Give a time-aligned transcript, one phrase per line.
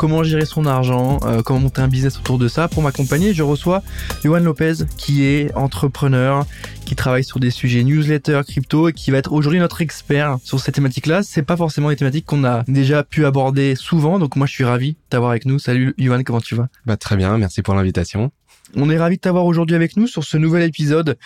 [0.00, 2.68] comment gérer son argent, euh, comment monter un business autour de ça.
[2.68, 3.82] Pour m'accompagner, je reçois
[4.24, 6.46] Johan Lopez, qui est entrepreneur,
[6.86, 10.58] qui travaille sur des sujets newsletter, crypto, et qui va être aujourd'hui notre expert sur
[10.58, 11.22] ces thématiques-là.
[11.22, 14.64] C'est pas forcément des thématiques qu'on a déjà pu aborder souvent, donc moi je suis
[14.64, 15.58] ravi d'avoir avec nous.
[15.58, 16.68] Salut Johan, comment tu vas?
[16.86, 18.30] Bah très bien, merci pour l'invitation.
[18.76, 21.18] On est ravi de t'avoir aujourd'hui avec nous sur ce nouvel épisode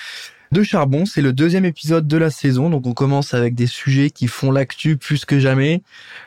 [0.54, 1.04] de Charbon.
[1.04, 4.52] C'est le deuxième épisode de la saison, donc on commence avec des sujets qui font
[4.52, 5.82] l'actu plus que jamais.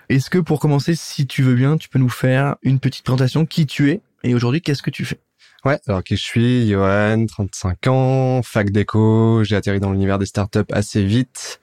[0.09, 3.45] Est-ce que pour commencer, si tu veux bien, tu peux nous faire une petite présentation
[3.45, 5.17] qui tu es et aujourd'hui qu'est-ce que tu fais?
[5.63, 10.25] Ouais, alors qui je suis, Johan, 35 ans, fac d'éco, j'ai atterri dans l'univers des
[10.25, 11.61] startups assez vite.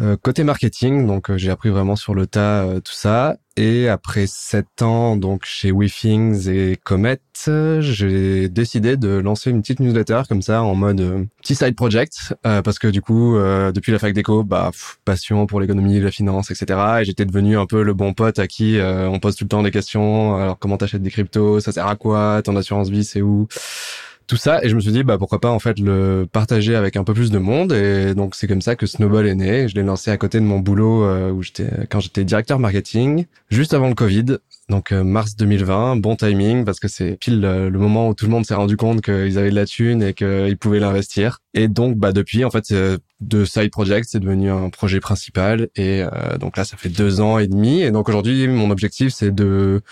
[0.00, 3.36] Euh, côté marketing, donc euh, j'ai appris vraiment sur le tas euh, tout ça.
[3.56, 9.78] Et après sept ans donc chez WeThings et Comet, j'ai décidé de lancer une petite
[9.78, 13.36] newsletter comme ça en mode petit side project parce que du coup
[13.72, 14.72] depuis la fac d'éco, bah
[15.04, 16.80] passion pour l'économie, la finance, etc.
[17.02, 19.62] Et j'étais devenu un peu le bon pote à qui on pose tout le temps
[19.62, 20.34] des questions.
[20.34, 21.60] Alors comment t'achètes des cryptos?
[21.60, 22.42] Ça sert à quoi?
[22.42, 23.46] Ton assurance vie c'est où?
[24.26, 26.96] Tout ça et je me suis dit bah pourquoi pas en fait le partager avec
[26.96, 29.74] un peu plus de monde et donc c'est comme ça que Snowball est né je
[29.74, 33.74] l'ai lancé à côté de mon boulot euh, où j'étais quand j'étais directeur marketing juste
[33.74, 37.78] avant le Covid donc euh, mars 2020 bon timing parce que c'est pile euh, le
[37.78, 40.56] moment où tout le monde s'est rendu compte qu'ils avaient de la thune et qu'ils
[40.58, 41.40] pouvaient l'investir.
[41.52, 42.74] Et donc bah depuis en fait
[43.20, 45.68] de side project c'est devenu un projet principal.
[45.76, 46.02] Et
[46.40, 47.80] donc là ça fait deux ans et demi.
[47.82, 49.82] Et donc aujourd'hui mon objectif c'est de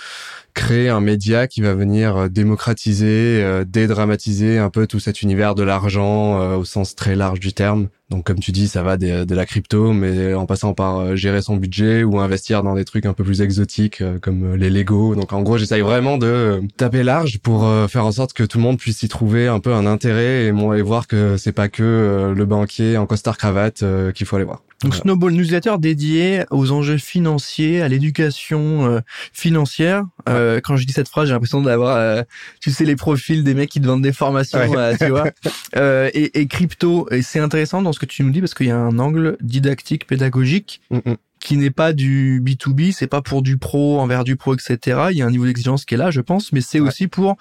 [0.55, 5.55] créer un média qui va venir euh, démocratiser, euh, dédramatiser un peu tout cet univers
[5.55, 7.89] de l'argent euh, au sens très large du terme.
[8.13, 11.57] Donc comme tu dis, ça va de, la crypto, mais en passant par gérer son
[11.57, 15.15] budget ou investir dans des trucs un peu plus exotiques comme les Lego.
[15.15, 18.65] Donc en gros, j'essaye vraiment de taper large pour faire en sorte que tout le
[18.65, 22.33] monde puisse y trouver un peu un intérêt et, et voir que c'est pas que
[22.37, 23.83] le banquier en costard cravate
[24.15, 24.63] qu'il faut aller voir.
[24.83, 29.01] Donc Snowball newsletter dédié aux enjeux financiers, à l'éducation euh,
[29.33, 30.05] financière.
[30.29, 32.23] Euh, quand je dis cette phrase, j'ai l'impression d'avoir, euh,
[32.61, 34.59] tu sais, les profils des mecs qui te vendent des formations,
[34.99, 35.31] tu vois.
[36.15, 38.71] Et, et, crypto, et c'est intéressant dans ce que tu nous dis parce qu'il y
[38.71, 40.81] a un angle didactique, pédagogique.
[40.91, 41.17] Mm, mm.
[41.41, 45.07] qui n'est pas du B2B, c'est pas pour du pro envers du pro, etc.
[45.11, 47.37] Il y a un niveau d'exigence qui est là, je pense, mais c'est aussi pour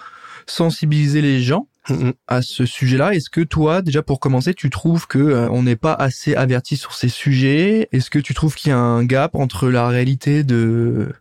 [0.46, 1.68] sensibiliser les gens
[2.28, 3.14] à ce sujet-là.
[3.14, 6.76] Est-ce que toi, déjà pour commencer, tu trouves que euh, on n'est pas assez averti
[6.76, 7.88] sur ces sujets?
[7.92, 11.12] Est-ce que tu trouves qu'il y a un gap entre la réalité de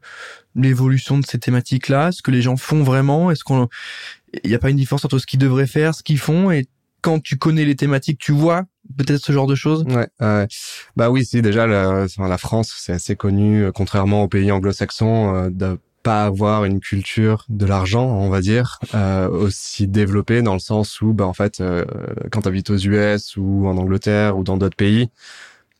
[0.56, 3.32] l'évolution de ces thématiques-là, ce que les gens font vraiment?
[3.32, 3.70] Est-ce qu'on
[4.46, 6.52] n'y a pas une différence entre ce qu'ils devraient faire, ce qu'ils font?
[6.52, 6.68] Et
[7.02, 8.66] quand tu connais les thématiques, tu vois
[8.98, 9.84] peut-être ce genre de choses?
[9.86, 10.48] Ouais,
[10.96, 15.36] bah oui, c'est déjà la, la France, c'est assez connu, euh, contrairement aux pays anglo-saxons,
[15.36, 15.50] euh,
[16.04, 21.02] pas avoir une culture de l'argent, on va dire, euh, aussi développée dans le sens
[21.02, 21.86] où, bah, en fait, euh,
[22.32, 25.10] quand tu habites aux US ou en Angleterre ou dans d'autres pays,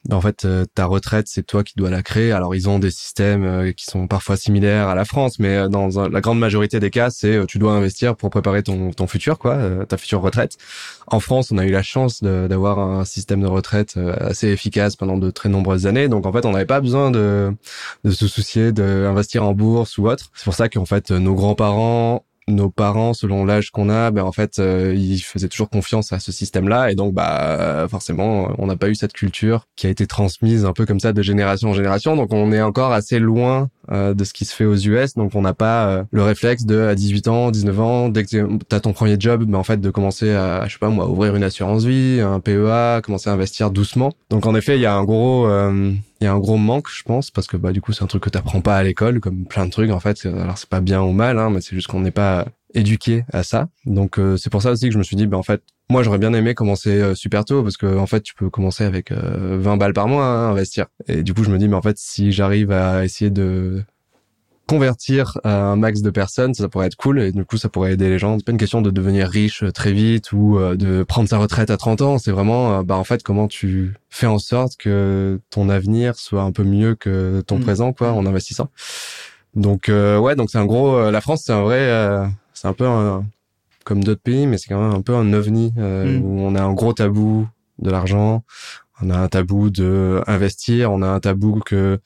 [0.10, 2.32] en fait, euh, ta retraite, c'est toi qui dois la créer.
[2.32, 5.68] Alors, ils ont des systèmes euh, qui sont parfois similaires à la France, mais euh,
[5.68, 9.38] dans la grande majorité des cas, c'est tu dois investir pour préparer ton, ton futur,
[9.38, 10.58] quoi, ta future retraite.
[11.08, 15.18] En France, on a eu la chance d'avoir un système de retraite assez efficace pendant
[15.18, 16.08] de très nombreuses années.
[16.08, 17.54] Donc, en fait, on n'avait pas besoin de,
[18.04, 20.32] de se soucier d'investir en bourse ou autre.
[20.36, 24.32] C'est pour ça qu'en fait, nos grands-parents nos parents, selon l'âge qu'on a, ben en
[24.32, 28.76] fait, euh, ils faisaient toujours confiance à ce système-là, et donc bah forcément, on n'a
[28.78, 31.74] pas eu cette culture qui a été transmise un peu comme ça de génération en
[31.74, 32.16] génération.
[32.16, 35.36] Donc on est encore assez loin euh, de ce qui se fait aux US, donc
[35.36, 38.76] on n'a pas euh, le réflexe de à 18 ans, 19 ans, dès que tu
[38.76, 41.36] as ton premier job, ben en fait de commencer à, je sais pas moi, ouvrir
[41.36, 44.12] une assurance vie, un PEA, commencer à investir doucement.
[44.30, 47.02] Donc en effet, il y a un gros il y a un gros manque, je
[47.02, 49.46] pense, parce que bah du coup c'est un truc que t'apprends pas à l'école, comme
[49.46, 50.26] plein de trucs en fait.
[50.26, 53.44] Alors c'est pas bien ou mal, hein, mais c'est juste qu'on n'est pas éduqué à
[53.44, 53.70] ça.
[53.86, 56.04] Donc euh, c'est pour ça aussi que je me suis dit, bah en fait, moi
[56.04, 59.12] j'aurais bien aimé commencer euh, super tôt, parce que en fait tu peux commencer avec
[59.12, 60.88] 20 euh, balles par mois hein, à investir.
[61.08, 63.84] Et du coup je me dis, mais en fait si j'arrive à essayer de
[64.72, 68.08] convertir un max de personnes, ça pourrait être cool et du coup ça pourrait aider
[68.08, 68.38] les gens.
[68.38, 71.40] C'est pas une question de devenir riche euh, très vite ou euh, de prendre sa
[71.40, 74.78] retraite à 30 ans, c'est vraiment euh, bah en fait comment tu fais en sorte
[74.78, 77.64] que ton avenir soit un peu mieux que ton mm.
[77.64, 78.70] présent quoi en investissant.
[79.56, 82.88] Donc ouais, donc c'est un gros la France c'est un vrai c'est un peu
[83.84, 86.22] comme d'autres pays mais c'est quand même un peu un ovni mm.
[86.24, 87.48] où on a un gros tabou
[87.82, 88.44] de l'argent,
[89.04, 92.00] On a un tabou de investir, on a un tabou que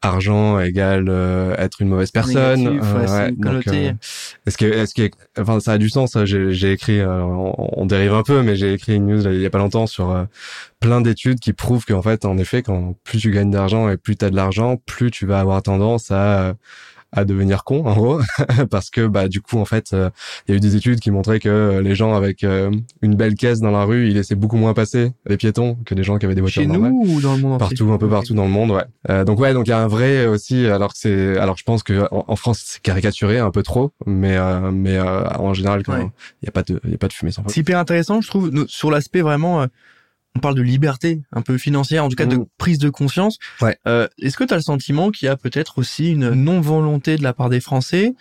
[0.00, 2.60] argent égale euh, être une mauvaise personne.
[2.60, 3.92] Négatif, ouais, c'est connoté.
[4.46, 6.16] est-ce que, est-ce que, enfin, ça a du sens.
[6.24, 9.32] J'ai, j'ai écrit, euh, on, on dérive un peu, mais j'ai écrit une news là,
[9.32, 10.24] il y a pas longtemps sur euh,
[10.80, 14.16] plein d'études qui prouvent qu'en fait, en effet, quand plus tu gagnes d'argent et plus
[14.16, 16.54] tu as de l'argent, plus tu vas avoir tendance à
[17.12, 18.20] à devenir con en gros.
[18.70, 20.10] Parce que bah du coup en fait euh,
[20.46, 22.70] il y a eu des études qui montraient que euh, les gens avec euh,
[23.02, 26.02] une belle caisse dans la rue ils laissaient beaucoup moins passer les piétons que les
[26.02, 26.92] gens qui avaient des voitures Chez normales.
[26.92, 28.84] nous ou dans le monde entier partout un peu partout dans le monde ouais.
[29.08, 31.64] Euh, donc ouais donc il y a un vrai aussi alors que c'est alors je
[31.64, 35.54] pense que en, en France c'est caricaturé un peu trop mais euh, mais euh, en
[35.54, 36.06] général il Ouais.
[36.42, 37.48] y a pas de il y a pas de fumée sans feu.
[37.50, 39.66] C'est hyper intéressant, je trouve, sur l'aspect vraiment, euh,
[40.38, 42.46] on parle de liberté un peu financière, en tout cas de Mhm.
[42.58, 43.38] prise de conscience.
[43.60, 43.76] Ouais.
[43.88, 47.22] Euh, Est-ce que tu as le sentiment qu'il y a peut-être aussi une non-volonté de
[47.24, 48.14] la part des Français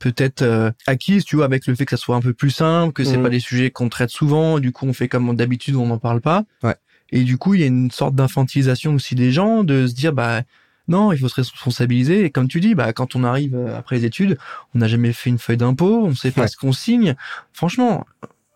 [0.00, 2.92] peut-être euh, acquise, tu vois, avec le fait que ça soit un peu plus simple,
[2.92, 3.22] que c'est Mhm.
[3.22, 6.20] pas des sujets qu'on traite souvent, du coup on fait comme d'habitude, on n'en parle
[6.20, 6.44] pas.
[6.62, 6.74] Ouais.
[7.10, 10.12] Et du coup, il y a une sorte d'infantilisation aussi des gens, de se dire,
[10.12, 10.42] bah
[10.88, 12.24] non, il faut se responsabiliser.
[12.24, 14.36] Et comme tu dis, bah quand on arrive euh, après les études,
[14.74, 16.48] on n'a jamais fait une feuille d'impôt, on sait pas Ouais.
[16.48, 17.14] ce qu'on signe.
[17.52, 18.04] Franchement,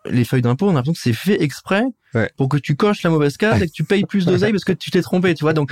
[0.09, 1.83] les feuilles d'impôt, on a l'impression que c'est fait exprès
[2.15, 2.31] Ouais.
[2.37, 4.73] pour que tu coches la mauvaise case et que tu payes plus d'oseille parce que
[4.73, 5.53] tu t'es trompé, tu vois.
[5.53, 5.71] Donc,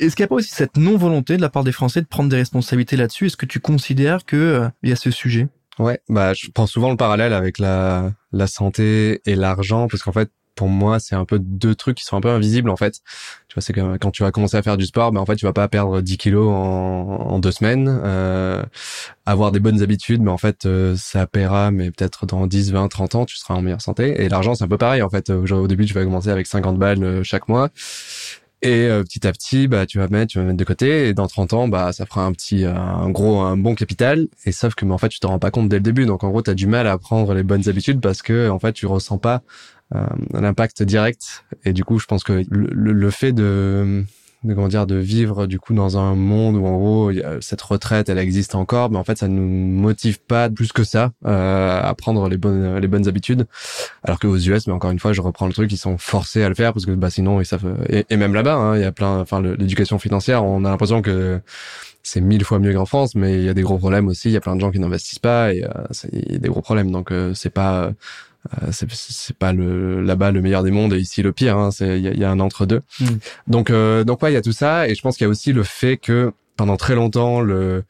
[0.00, 2.28] est-ce qu'il n'y a pas aussi cette non-volonté de la part des Français de prendre
[2.28, 3.26] des responsabilités là-dessus?
[3.26, 5.48] Est-ce que tu considères que euh, il y a ce sujet?
[5.78, 10.12] Ouais, bah je prends souvent le parallèle avec la la santé et l'argent parce qu'en
[10.12, 13.00] fait pour moi c'est un peu deux trucs qui sont un peu invisibles en fait.
[13.46, 15.36] Tu vois, c'est que quand tu vas commencer à faire du sport, ben en fait
[15.36, 18.64] tu vas pas perdre 10 kilos en, deux semaines, euh,
[19.24, 22.88] avoir des bonnes habitudes, mais en fait euh, ça paiera, mais peut-être dans 10, 20,
[22.88, 24.20] 30 ans tu seras en meilleure santé.
[24.20, 25.30] Et l'argent c'est un peu pareil en fait.
[25.30, 27.70] Au, début tu vas commencer avec 50 balles euh, chaque mois.
[28.60, 31.14] Et euh, petit à petit, bah tu vas mettre, tu vas mettre de côté, et
[31.14, 34.26] dans 30 ans, bah ça fera un petit, un gros, un bon capital.
[34.46, 36.06] Et sauf que, mais en fait, tu te rends pas compte dès le début.
[36.06, 38.58] Donc en gros, tu as du mal à prendre les bonnes habitudes parce que en
[38.58, 39.42] fait, tu ressens pas
[40.32, 41.44] l'impact direct.
[41.64, 44.04] Et du coup, je pense que le, le- fait de
[44.44, 48.08] de comment dire de vivre du coup dans un monde où en gros cette retraite
[48.08, 51.92] elle existe encore mais en fait ça nous motive pas plus que ça euh, à
[51.94, 53.48] prendre les bonnes les bonnes habitudes
[54.04, 56.48] alors qu'aux US mais encore une fois je reprends le truc ils sont forcés à
[56.48, 58.84] le faire parce que bah sinon ils savent et, et même là-bas hein, il y
[58.84, 61.40] a plein enfin l'éducation financière on a l'impression que
[62.08, 64.32] c'est mille fois mieux qu'en France mais il y a des gros problèmes aussi il
[64.32, 65.68] y a plein de gens qui n'investissent pas et euh,
[66.12, 66.90] il y a des gros problèmes.
[66.90, 67.92] Donc euh, c'est pas euh,
[68.70, 72.04] c'est pas le là-bas le meilleur des mondes et ici le pire hein, c'est il
[72.04, 73.04] y a, il y a un entre deux Mm.
[73.48, 75.30] donc euh, donc ouais il y a tout ça et je pense qu'il y a
[75.30, 77.84] aussi le fait que pendant très longtemps le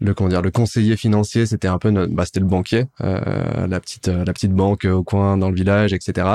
[0.00, 3.66] le comment dire le conseiller financier c'était un peu notre, bah c'était le banquier euh,
[3.68, 6.26] la petite la petite banque au coin dans le village etc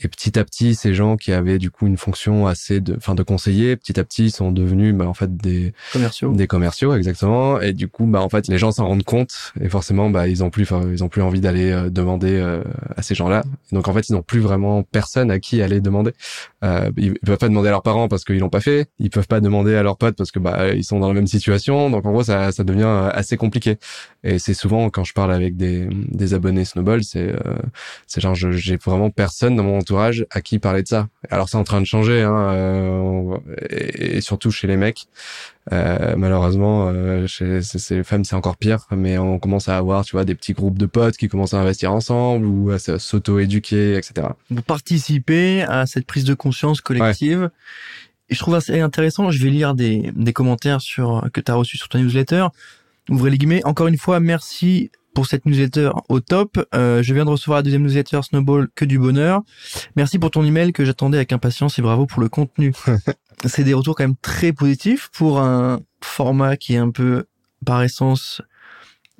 [0.00, 3.14] et petit à petit ces gens qui avaient du coup une fonction assez de enfin
[3.14, 6.32] de conseiller petit à petit sont devenus bah, en fait des commerciaux.
[6.32, 7.60] des commerciaux exactement.
[7.60, 10.42] Et du coup bah en fait les gens s'en rendent compte et forcément bah ils
[10.44, 12.62] ont plus enfin, ils ont plus envie d'aller euh, demander euh,
[12.96, 13.44] à ces gens-là.
[13.72, 16.12] Donc en fait ils n'ont plus vraiment personne à qui aller demander.
[16.64, 18.88] Euh, ils, peuvent pas demander à leurs parents parce qu'ils l'ont pas fait.
[18.98, 21.26] Ils peuvent pas demander à leurs potes parce que bah ils sont dans la même
[21.26, 21.90] situation.
[21.90, 23.76] Donc en gros ça ça devient euh, assez compliqué.
[24.24, 27.56] Et c'est souvent quand je parle avec des des abonnés Snowball c'est euh,
[28.06, 31.56] c'est genre j'ai vraiment personne dans mon entourage à qui parler de ça alors c'est
[31.56, 33.36] en train de changer hein euh,
[33.70, 35.06] et, et surtout chez les mecs
[35.72, 38.86] euh, malheureusement, euh, chez ces, ces femmes, c'est encore pire.
[38.92, 41.60] Mais on commence à avoir, tu vois, des petits groupes de potes qui commencent à
[41.60, 44.28] investir ensemble ou à s'auto-éduquer, etc.
[44.50, 47.50] vous participez à cette prise de conscience collective.
[48.28, 51.54] Et je trouve assez intéressant, je vais lire des, des commentaires sur que tu as
[51.54, 52.46] reçus sur ta newsletter.
[53.08, 53.64] Ouvrez les guillemets.
[53.64, 56.64] Encore une fois, merci pour cette newsletter au top.
[56.74, 59.40] Euh, je viens de recevoir la deuxième newsletter Snowball, que du bonheur.
[59.96, 62.72] Merci pour ton email que j'attendais avec impatience et bravo pour le contenu.
[63.46, 67.24] C'est des retours quand même très positifs pour un format qui est un peu,
[67.64, 68.42] par essence,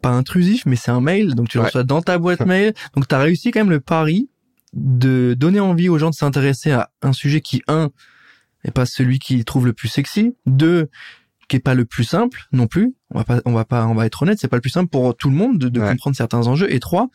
[0.03, 1.69] pas intrusif, mais c'est un mail, donc tu le Ouais.
[1.69, 2.75] reçois dans ta boîte mail.
[2.95, 4.29] Donc tu as réussi quand même le pari
[4.75, 7.89] de donner envie aux gens de s'intéresser à un sujet qui, un,
[8.65, 10.89] n'est pas celui qu'ils trouvent le plus sexy, deux,
[11.49, 12.95] qui est pas le plus simple non plus.
[13.11, 14.91] On va pas, on va pas, on va être honnête, c'est pas le plus simple
[14.91, 15.89] pour tout le monde de, de Ouais.
[15.91, 16.73] comprendre certains enjeux.
[16.73, 17.09] Et trois,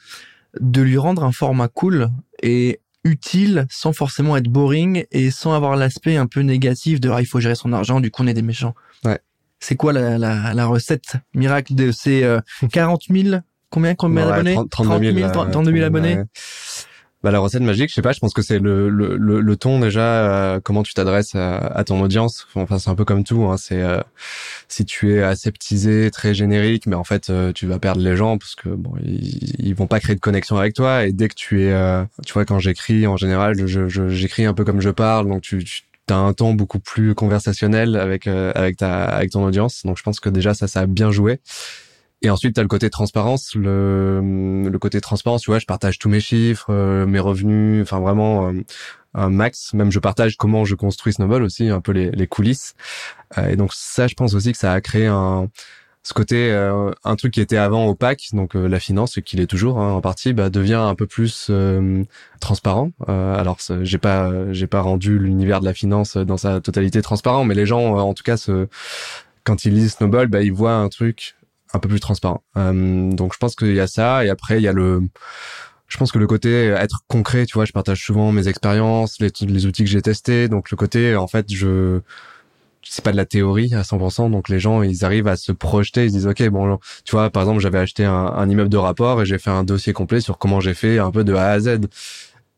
[0.59, 2.09] de lui rendre un format cool
[2.41, 7.19] et utile sans forcément être boring et sans avoir l'aspect un peu négatif de ah,
[7.19, 8.75] il faut gérer son argent, du coup on est des méchants.
[9.03, 9.19] Ouais.
[9.59, 12.39] C'est quoi la, la, la recette miracle de ces euh,
[12.71, 13.37] 40 000
[13.69, 14.53] combien combien Ouais, d'abonnés?
[14.55, 16.17] 30 32 000, euh, 32 000 abonnés.
[16.17, 16.23] ouais.
[17.23, 19.55] Bah, la recette magique, je sais pas, je pense que c'est le, le, le, le
[19.55, 20.01] ton déjà,
[20.55, 22.47] euh, comment tu t'adresses à, à ton audience.
[22.55, 23.43] Enfin, c'est un peu comme tout.
[23.45, 24.01] Hein, c'est euh,
[24.67, 28.39] si tu es aseptisé, très générique, mais en fait, euh, tu vas perdre les gens
[28.39, 31.05] parce que bon, ils, ils vont pas créer de connexion avec toi.
[31.05, 34.45] Et dès que tu es, euh, tu vois, quand j'écris, en général, je, je, j'écris
[34.45, 38.25] un peu comme je parle, donc tu, tu as un ton beaucoup plus conversationnel avec
[38.25, 39.83] euh, avec ta avec ton audience.
[39.85, 41.39] Donc je pense que déjà ça, ça a bien joué.
[42.21, 43.55] Et ensuite, tu as le côté transparence.
[43.55, 47.99] Le, le côté transparence, tu vois, je partage tous mes chiffres, euh, mes revenus, enfin
[47.99, 48.61] vraiment euh,
[49.15, 49.73] un max.
[49.73, 52.75] Même je partage comment je construis Snowball aussi, un peu les, les coulisses.
[53.37, 55.49] Euh, et donc ça, je pense aussi que ça a créé un
[56.03, 56.51] ce côté
[57.03, 60.33] un truc qui était avant opaque, donc la finance, qu'il est toujours hein, en partie,
[60.33, 61.51] bah, devient un peu plus
[62.39, 62.89] transparent.
[63.07, 67.53] alors j'ai pas j'ai pas rendu l'univers de la finance dans sa totalité transparent, mais
[67.53, 68.67] les gens, en tout cas, se,
[69.43, 71.35] quand ils lisent Snowball, bah, ils voient un truc
[71.73, 72.43] un peu plus transparent.
[72.57, 75.01] Euh, donc je pense qu'il y a ça et après il y a le
[75.87, 79.29] je pense que le côté être concret, tu vois, je partage souvent mes expériences, les,
[79.41, 81.99] les outils que j'ai testés, donc le côté en fait je
[82.83, 86.05] c'est pas de la théorie à 100%, donc les gens ils arrivent à se projeter,
[86.05, 88.77] ils se disent ok bon, tu vois par exemple j'avais acheté un, un immeuble de
[88.77, 91.51] rapport et j'ai fait un dossier complet sur comment j'ai fait un peu de A
[91.51, 91.79] à Z.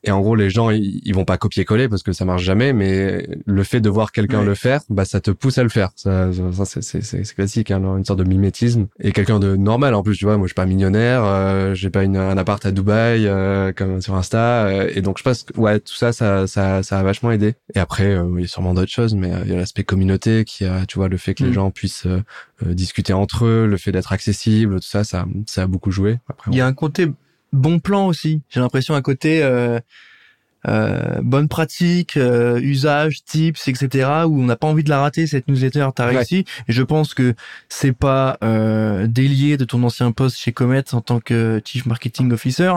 [0.03, 3.27] Et en gros, les gens, ils, vont pas copier-coller parce que ça marche jamais, mais
[3.45, 5.91] le fait de voir quelqu'un le faire, bah ça te pousse à le faire.
[5.95, 6.29] Ça,
[6.65, 8.87] ça c'est classique, hein, une sorte de mimétisme.
[8.99, 10.37] Et quelqu'un de normal en plus, tu vois.
[10.37, 14.01] Moi, je suis pas millionnaire, euh, j'ai pas une, un appart à Dubaï euh, comme
[14.01, 17.03] sur Insta, euh, et donc je pense que ouais, tout ça, ça, ça, ça a
[17.03, 17.55] vachement aidé.
[17.73, 20.65] Et après, il y a sûrement d'autres choses, mais il y a l'aspect communauté qui
[20.65, 21.53] a, tu vois, le fait que les mm.
[21.53, 22.07] gens puissent
[22.65, 26.19] discuter entre eux, le fait d'être accessible, tout ça, ça, ça a beaucoup joué.
[26.29, 27.07] Après, il y a un côté
[27.53, 28.41] bon plan aussi.
[28.49, 29.79] J'ai l'impression à côté euh,
[30.67, 34.09] euh, bonne pratique, euh, usage, tips, etc.
[34.27, 35.87] Où on n'a pas envie de la rater cette newsletter.
[35.95, 36.45] T'as réussi.
[36.67, 37.35] Et je pense que
[37.69, 42.31] c'est pas euh, délié de ton ancien poste chez Comet en tant que chief marketing
[42.31, 42.71] officer.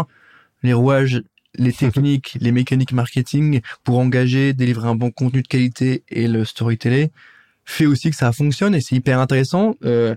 [0.62, 1.23] Les rouages,
[1.54, 6.45] les techniques, les mécaniques marketing pour engager, délivrer un bon contenu de qualité et le
[6.45, 7.09] storytelling
[7.66, 9.75] fait aussi que ça fonctionne et c'est hyper intéressant.
[9.85, 10.14] Euh,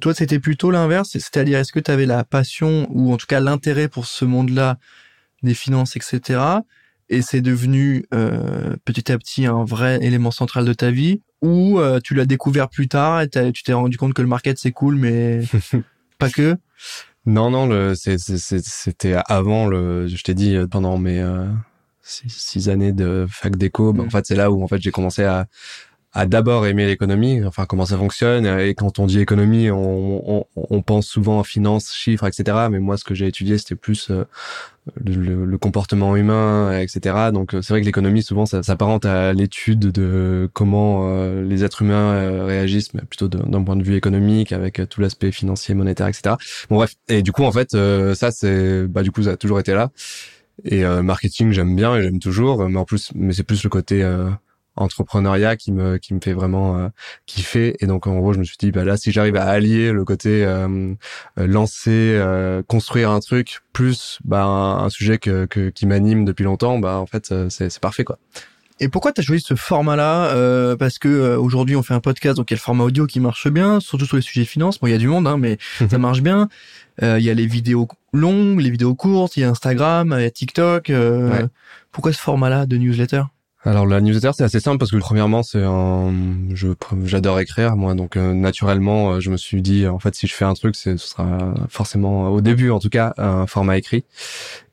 [0.00, 3.40] toi, c'était plutôt l'inverse, c'est-à-dire est-ce que tu avais la passion ou en tout cas
[3.40, 4.78] l'intérêt pour ce monde-là
[5.42, 6.40] des finances, etc.
[7.08, 11.80] Et c'est devenu euh, petit à petit un vrai élément central de ta vie ou
[11.80, 14.70] euh, tu l'as découvert plus tard et tu t'es rendu compte que le market c'est
[14.70, 15.40] cool, mais
[16.18, 16.56] pas que?
[17.26, 20.06] Non, non, c'était avant le.
[20.06, 21.46] Je t'ai dit pendant mes euh,
[22.02, 23.92] six, années de fac d'éco.
[23.92, 24.10] Ben, en mm.
[24.10, 25.46] fait, c'est là où en fait j'ai commencé à
[26.12, 28.44] à d'abord aimer l'économie, enfin comment ça fonctionne.
[28.44, 32.66] Et quand on dit économie, on, on, on pense souvent à finance, chiffres, etc.
[32.68, 34.24] Mais moi, ce que j'ai étudié, c'était plus euh,
[35.04, 37.30] le, le, comportement humain, etc.
[37.32, 41.82] Donc c'est vrai que l'économie, souvent, ça s'apparente à l'étude de comment euh, les êtres
[41.82, 46.08] humains euh, réagissent, mais plutôt d'un point de vue économique, avec tout l'aspect financier, monétaire,
[46.08, 46.34] etc.
[46.70, 47.70] Bon bref, et du coup, en fait,
[48.14, 49.90] ça, c'est, bah du coup, ça a toujours été là.
[50.64, 54.02] Et marketing, j'aime bien et j'aime toujours, mais en plus, mais c'est plus le côté
[54.76, 56.88] entrepreneuriat qui me qui me fait vraiment euh,
[57.26, 59.92] kiffer et donc en gros je me suis dit bah là si j'arrive à allier
[59.92, 60.94] le côté euh,
[61.38, 66.44] euh, lancer euh, construire un truc plus bah un, sujet que, que qui m'anime depuis
[66.44, 68.18] longtemps bah en fait c'est c'est parfait quoi
[68.82, 72.38] et pourquoi tu as choisi ce format-là euh, Parce que aujourd'hui on fait un podcast,
[72.38, 74.80] donc il y a le format audio qui marche bien, surtout sur les sujets finance.
[74.80, 75.58] Bon, il y a du monde, hein, mais
[75.90, 76.48] ça marche bien.
[77.02, 80.26] Il y a les vidéos longues, les vidéos courtes, il y a Instagram, il y
[80.26, 80.90] a TikTok.
[81.92, 83.24] Pourquoi ce format-là de newsletter?
[83.62, 86.14] Alors la newsletter c'est assez simple parce que premièrement c'est un
[86.54, 86.68] je
[87.04, 87.94] j'adore écrire moi.
[87.94, 90.76] Donc euh, naturellement euh, je me suis dit en fait si je fais un truc
[90.76, 94.04] ce sera forcément au début en tout cas un format écrit.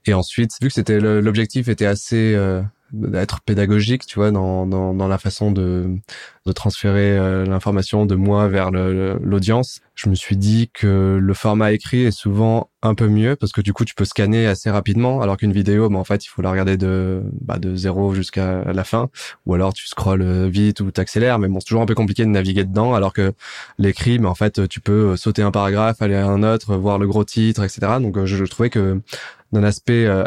[0.05, 4.93] Et ensuite vu que c'était l'objectif était assez euh, d'être pédagogique, tu vois, dans, dans,
[4.93, 5.97] dans, la façon de,
[6.45, 9.81] de transférer euh, l'information de moi vers l'audience.
[9.95, 13.61] Je me suis dit que le format écrit est souvent un peu mieux parce que
[13.61, 16.41] du coup, tu peux scanner assez rapidement, alors qu'une vidéo, bah, en fait, il faut
[16.41, 19.09] la regarder de, bah, de zéro jusqu'à la fin,
[19.45, 22.29] ou alors tu scrolles vite ou t'accélères, mais bon, c'est toujours un peu compliqué de
[22.29, 23.33] naviguer dedans, alors que
[23.79, 27.07] l'écrit, mais en fait, tu peux sauter un paragraphe, aller à un autre, voir le
[27.07, 27.79] gros titre, etc.
[27.99, 29.01] Donc, je, trouvais que
[29.51, 30.23] d'un aspect euh,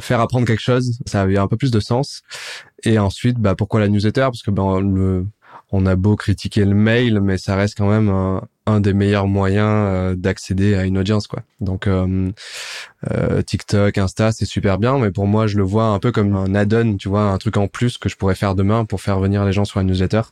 [0.00, 2.22] faire apprendre quelque chose, ça avait un peu plus de sens.
[2.84, 4.22] Et ensuite, bah pourquoi la newsletter?
[4.22, 5.26] Parce que ben le,
[5.72, 8.08] on a beau critiquer le mail, mais ça reste quand même
[8.66, 11.42] un, des meilleurs moyens euh, d'accéder à une audience, quoi.
[11.60, 12.30] Donc euh,
[13.10, 16.36] euh, TikTok, Insta, c'est super bien, mais pour moi, je le vois un peu comme
[16.36, 19.18] un add-on, tu vois, un truc en plus que je pourrais faire demain pour faire
[19.18, 20.22] venir les gens sur une newsletter.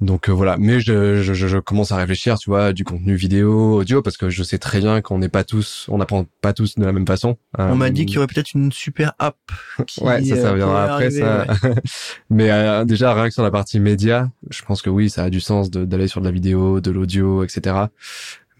[0.00, 3.78] Donc euh, voilà, mais je, je, je, commence à réfléchir, tu vois, du contenu vidéo,
[3.78, 6.74] audio, parce que je sais très bien qu'on n'est pas tous, on n'apprend pas tous
[6.74, 7.36] de la même façon.
[7.56, 9.36] On m'a dit euh, qu'il y aurait peut-être une super app.
[9.86, 11.46] Qui, ouais, ça, ça euh, viendra après, ça.
[12.30, 15.40] mais déjà, rien que sur la partie média, je pense que oui, ça a du
[15.40, 17.76] sens d'aller sur de la vidéo, de l'audio, etc.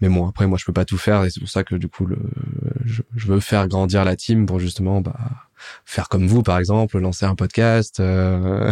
[0.01, 1.89] Mais bon, après, moi, je peux pas tout faire, et c'est pour ça que du
[1.89, 2.17] coup, le,
[2.85, 5.15] je, je veux faire grandir la team pour justement, bah
[5.85, 7.99] faire comme vous par exemple, lancer un podcast.
[7.99, 8.71] Euh.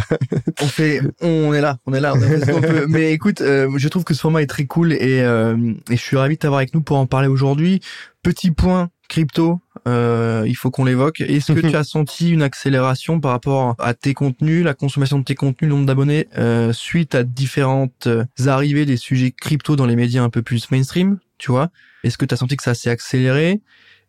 [0.61, 4.03] on fait, on est là, on est là, on est Mais écoute, euh, je trouve
[4.03, 6.73] que ce format est très cool et, euh, et je suis ravi de t'avoir avec
[6.73, 7.81] nous pour en parler aujourd'hui.
[8.21, 11.19] Petit point crypto, il faut qu'on l'évoque.
[11.21, 15.23] Est-ce que tu as senti une accélération par rapport à tes contenus, la consommation de
[15.23, 16.27] tes contenus, le nombre d'abonnés,
[16.71, 18.07] suite à différentes
[18.45, 21.69] arrivées des sujets crypto dans les médias un peu plus mainstream tu vois?
[22.05, 23.61] Est-ce que tu as senti que ça s'est accéléré?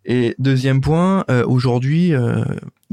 [0.06, 2.44] Et deuxième point, euh, aujourd'hui, euh,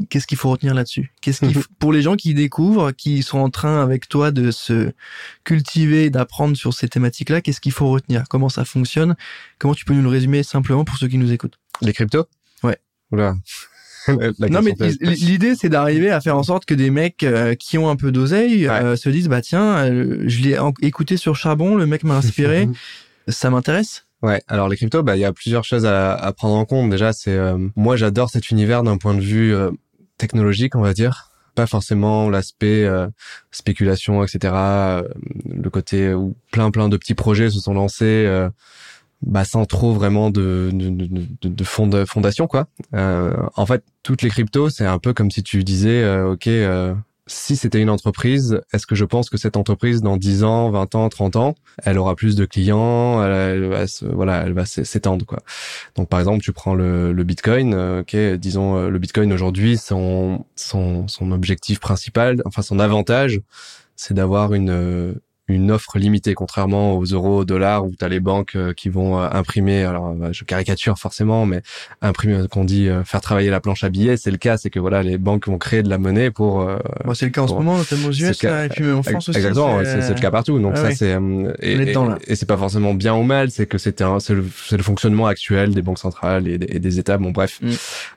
[0.10, 1.12] qu'est-ce qu'il faut retenir là-dessus?
[1.22, 4.91] Qu'est-ce qu'il pour les gens qui découvrent, qui sont en train avec toi de se
[5.44, 8.24] cultiver, d'apprendre sur ces thématiques-là, qu'est-ce qu'il faut retenir?
[8.30, 9.15] Comment ça fonctionne?
[9.60, 11.60] Comment tu peux nous le résumer simplement pour ceux qui nous écoutent?
[11.82, 12.27] Les cryptos?
[12.63, 12.77] Ouais.
[13.12, 13.36] Oula.
[14.08, 17.89] non mais l'idée c'est d'arriver à faire en sorte que des mecs euh, qui ont
[17.89, 21.86] un peu d'oseille euh, se disent bah tiens euh, je l'ai écouté sur Charbon le
[21.86, 22.68] mec m'a inspiré
[23.27, 26.66] ça m'intéresse Ouais, alors les cryptos, bah il y a plusieurs choses à, prendre en
[26.66, 26.90] compte.
[26.90, 27.40] Déjà, c'est
[27.75, 29.56] moi j'adore cet univers d'un point de vue
[30.18, 32.88] technologique, on va dire, pas forcément l'aspect
[33.50, 34.54] spéculation, etc.
[35.46, 38.50] le côté où plein plein de petits projets se sont lancés
[39.22, 41.63] bah, sans trop vraiment de, de, de, de
[42.06, 42.68] fondation quoi.
[42.94, 46.48] Euh, en fait, toutes les cryptos, c'est un peu comme si tu disais, euh, ok,
[46.48, 46.94] euh,
[47.28, 50.96] si c'était une entreprise, est-ce que je pense que cette entreprise dans 10 ans, 20
[50.96, 55.40] ans, 30 ans, elle aura plus de clients, elle, va voilà, elle va s'étendre quoi.
[55.96, 60.46] Donc par exemple, tu prends le, le Bitcoin, euh, ok, disons le Bitcoin aujourd'hui, son,
[60.56, 63.42] son son objectif principal, enfin son avantage,
[63.96, 65.16] c'est d'avoir une
[65.51, 68.89] une offre limitée, contrairement aux euros, aux dollars, où tu as les banques euh, qui
[68.89, 71.62] vont euh, imprimer, alors euh, je caricature forcément, mais
[72.01, 75.03] imprimer, qu'on dit faire travailler la planche à billets, c'est le cas, c'est que voilà,
[75.03, 76.65] les banques vont créer de la monnaie pour...
[77.05, 79.38] Moi, c'est le cas en ce moment, notamment aux US, et puis en France aussi.
[79.38, 80.60] Exactement, c'est le cas partout.
[80.60, 81.17] Donc ça, c'est...
[81.62, 85.27] Et, et, c'est pas forcément bien ou mal, c'est que c'était c'est le, le, fonctionnement
[85.27, 87.17] actuel des banques centrales et des, États.
[87.17, 87.72] Bon, bref, mm.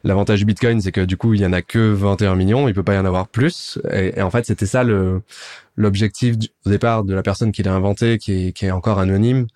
[0.05, 2.75] l'avantage du Bitcoin, c'est que du coup, il y en a que 21 millions, il
[2.75, 3.79] peut pas y en avoir plus.
[3.93, 5.23] Et, et en fait, c'était ça le
[5.77, 9.47] l'objectif au départ de la personne qui l'a inventé, qui est, qui est encore anonyme,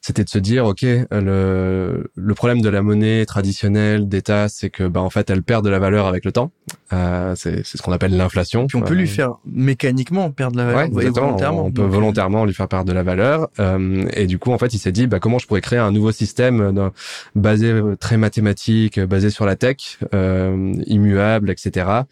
[0.00, 4.84] c'était de se dire, ok, le, le problème de la monnaie traditionnelle d'État, c'est que,
[4.84, 6.50] bah, en fait, elle perd de la valeur avec le temps.
[6.92, 8.66] Euh, c'est ce qu'on appelle l'inflation.
[8.66, 10.92] Puis on peut lui euh, faire mécaniquement perdre de la valeur.
[10.92, 11.66] Ouais, volontairement.
[11.66, 13.48] On, peut euh, volontairement lui faire perdre de la valeur.
[13.58, 15.92] Euh, et du coup, en fait, il s'est dit, bah, comment je pourrais créer un
[15.92, 16.90] nouveau système
[17.34, 19.98] basé très mathématique, basé sur la tech,
[20.86, 22.02] immuable, etc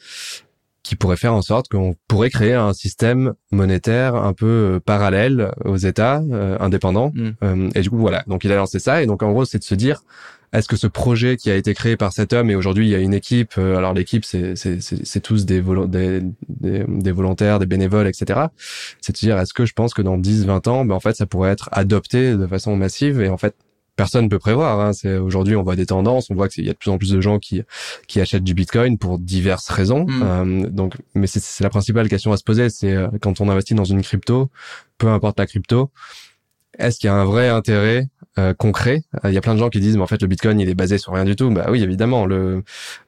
[0.87, 5.51] qui pourrait faire en sorte qu'on pourrait créer un système monétaire un peu euh, parallèle
[5.65, 7.11] aux États euh, indépendants.
[7.13, 7.31] Mm.
[7.43, 8.23] Euh, et du coup, voilà.
[8.29, 9.03] Donc, il a lancé ça.
[9.03, 10.05] Et donc, en gros, c'est de se dire,
[10.53, 12.95] est-ce que ce projet qui a été créé par cet homme, et aujourd'hui, il y
[12.95, 16.23] a une équipe, alors l'équipe, c'est, c'est, c'est, tous des, des,
[16.87, 18.43] des, volontaires, des bénévoles, etc.
[19.01, 21.01] C'est de se dire, est-ce que je pense que dans 10, 20 ans, ben, en
[21.01, 23.21] fait, ça pourrait être adopté de façon massive?
[23.21, 23.57] Et en fait,
[23.97, 24.81] personne peut prévoir.
[24.81, 24.93] Hein.
[24.93, 27.11] C'est aujourd'hui on voit des tendances, on voit qu'il y a de plus en plus
[27.11, 27.63] de gens qui
[28.07, 30.07] qui achètent du Bitcoin pour diverses raisons.
[30.07, 30.23] Mm.
[30.23, 33.75] Euh, donc, mais c'est la principale question à se poser, c'est euh, quand on investit
[33.75, 34.51] dans une crypto,
[34.99, 35.91] peu importe la crypto,
[36.79, 38.09] est-ce qu'il y a un vrai intérêt
[38.39, 39.03] euh, concret?
[39.25, 40.75] Il y a plein de gens qui disent mais en fait le Bitcoin il est
[40.75, 41.51] basé sur rien du tout.
[41.51, 42.63] Bah oui évidemment le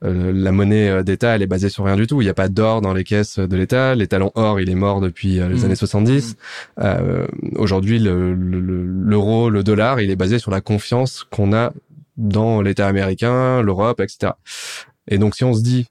[0.04, 2.20] euh, la monnaie d'État elle est basée sur rien du tout.
[2.22, 3.94] Il n'y a pas d'or dans les caisses de l'État.
[3.94, 5.64] L'étalon or il est mort depuis les mmh.
[5.64, 6.37] années 70.
[6.78, 6.83] Mmh.
[7.57, 11.72] Aujourd'hui l'euro, le, le dollar il est basé sur la confiance qu'on a
[12.16, 14.33] dans l'État américain, l'Europe, etc.
[15.09, 15.87] Et donc si on se dit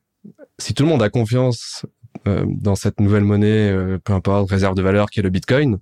[0.60, 1.86] si tout le monde a confiance
[2.26, 5.78] dans cette nouvelle monnaie, peu importe réserve de valeur qui est le Bitcoin,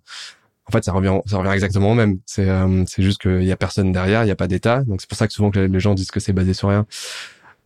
[0.68, 2.20] en fait, ça revient, ça revient exactement au même.
[2.26, 4.84] C'est, euh, c'est juste qu'il y a personne derrière, il y a pas d'État.
[4.84, 6.86] Donc c'est pour ça que souvent que les gens disent que c'est basé sur rien.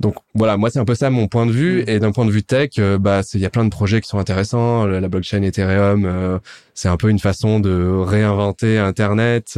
[0.02, 1.82] Donc voilà, moi c'est un peu ça mon point de vue.
[1.84, 1.90] Mm.
[1.90, 4.10] Et d'un point de vue tech, euh, bah il y a plein de projets qui
[4.10, 4.86] sont intéressants.
[4.86, 6.40] La blockchain Ethereum, euh,
[6.74, 9.58] c'est un peu une façon de réinventer Internet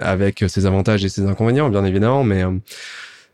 [0.00, 2.24] avec ses avantages et ses inconvénients, bien évidemment.
[2.24, 2.42] Mais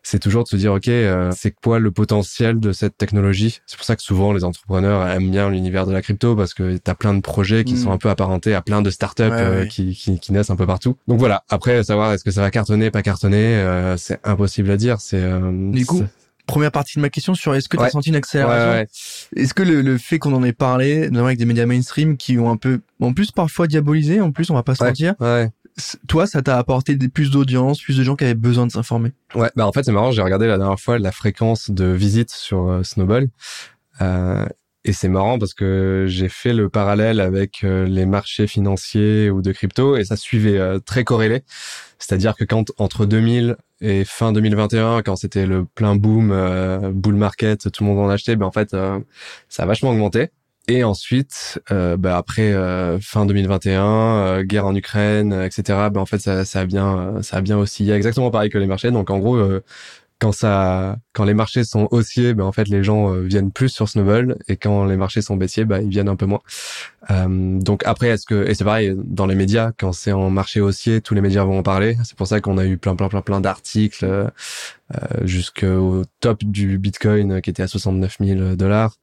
[0.03, 3.61] c'est toujours de se dire ok euh, c'est quoi le potentiel de cette technologie?
[3.67, 6.77] C'est pour ça que souvent les entrepreneurs aiment bien l'univers de la crypto parce que
[6.77, 7.79] tu as plein de projets qui mm.
[7.79, 10.67] sont un peu apparentés à plein de startups euh, Qui, qui, qui, naissent un peu
[10.67, 10.97] partout.
[11.09, 14.77] Donc voilà après savoir est-ce que ça va cartonner pas cartonner euh, c'est impossible à
[14.77, 15.23] dire c'est
[15.71, 16.03] du coup
[16.47, 18.87] première partie de ma question sur est-ce que tu as senti une accélération?
[19.37, 22.39] Est-ce que le, le fait qu'on en ait parlé, notamment avec des médias mainstream qui
[22.39, 25.15] ont un peu, en plus parfois diabolisé, en plus on va pas se mentir,
[26.09, 29.13] toi, ça t'a apporté des, plus d'audience, plus de gens qui avaient besoin de s'informer?
[29.35, 32.31] Ouais, bah en fait c'est marrant, j'ai regardé la dernière fois la fréquence de visites
[32.31, 33.29] sur euh, Snowball.
[34.01, 34.47] Euh,
[34.85, 39.43] et c'est marrant parce que j'ai fait le parallèle avec euh, les marchés financiers ou
[39.43, 41.43] de crypto et ça suivait euh, très corrélé.
[41.99, 47.71] C'est-à-dire que quand entre 2000 et fin 2021, quand c'était le plein boom, bull market,
[47.71, 50.31] tout le monde en achetait, ben en fait ça a vachement augmenté.
[50.71, 55.89] Et ensuite, euh, bah après euh, fin 2021, euh, guerre en Ukraine, etc.
[55.93, 58.69] Bah en fait, ça, ça a bien, ça a bien oscillé, exactement pareil que les
[58.69, 58.93] marchés.
[58.93, 59.37] Donc en gros,
[60.21, 63.71] quand ça, quand les marchés sont haussiers, ben en fait les gens euh, viennent plus
[63.71, 66.43] sur Snowball et quand les marchés sont baissiers, ben ils viennent un peu moins.
[67.11, 70.61] Euh, donc après, est-ce que et c'est pareil dans les médias, quand c'est en marché
[70.61, 71.97] haussier, tous les médias vont en parler.
[72.05, 74.29] C'est pour ça qu'on a eu plein plein plein plein d'articles euh,
[75.23, 78.97] jusqu'au top du Bitcoin qui était à 69 000 dollars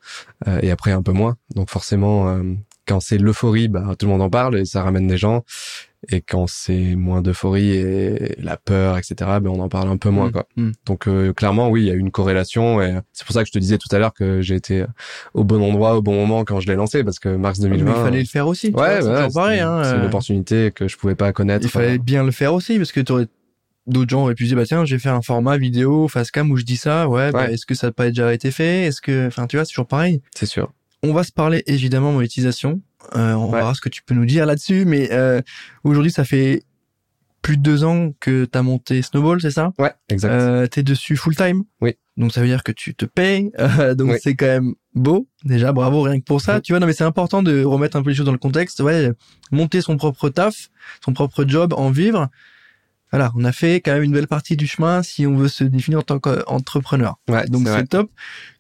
[0.62, 1.36] et après un peu moins.
[1.56, 2.40] Donc forcément
[2.88, 5.44] quand c'est l'euphorie, bah, tout le monde en parle et ça ramène des gens.
[6.10, 10.10] Et quand c'est moins d'euphorie et la peur, etc., ben on en parle un peu
[10.10, 10.30] moins.
[10.30, 10.48] Mm, Quoi.
[10.56, 10.72] mm.
[10.86, 12.82] Donc euh, clairement, oui, il y a une corrélation.
[12.82, 14.86] Et c'est pour ça que je te disais tout à l'heure que j'ai été
[15.34, 17.84] au bon endroit, au bon moment quand je l'ai lancé, parce que mars 2020...
[17.84, 18.68] Mais il fallait le faire aussi.
[18.68, 21.66] Ouais, vois, c'est Hein, c'est une euh, opportunité que je pouvais pas connaître.
[21.66, 24.66] il fallait bien le faire aussi parce que d'autres gens auraient pu se dire bah
[24.66, 27.66] tiens j'ai fait un format vidéo face cam où je dis ça ouais, bah, est-ce
[27.66, 28.84] que ça n'a pas déjà été fait?
[28.84, 30.72] Est-ce que enfin tu vois c'est toujours pareil C'est sûr.
[31.04, 32.82] on va se parler évidemment monétisation
[33.16, 33.60] euh, on Ouais.
[33.60, 35.42] verra ce que tu peux nous dire là-dessus mais euh,
[35.84, 36.64] aujourd'hui ça fait
[37.42, 39.72] plus de deux ans que t'as monté Snowball c'est ça?
[39.80, 40.32] Ouais, exact.
[40.32, 41.96] euh, t'es dessus full time Oui.
[42.18, 44.18] donc ça veut dire que tu te payes euh, donc Oui.
[44.22, 47.04] c'est quand même beau déjà bravo rien que pour ça tu vois non mais c'est
[47.04, 49.12] important de remettre un peu les choses dans le contexte ouais
[49.52, 50.70] monter son propre taf
[51.06, 52.28] son propre job en vivre
[53.12, 55.64] voilà on a fait quand même une belle partie du chemin si on veut se
[55.64, 58.10] définir en tant qu'entrepreneur ouais, donc c'est top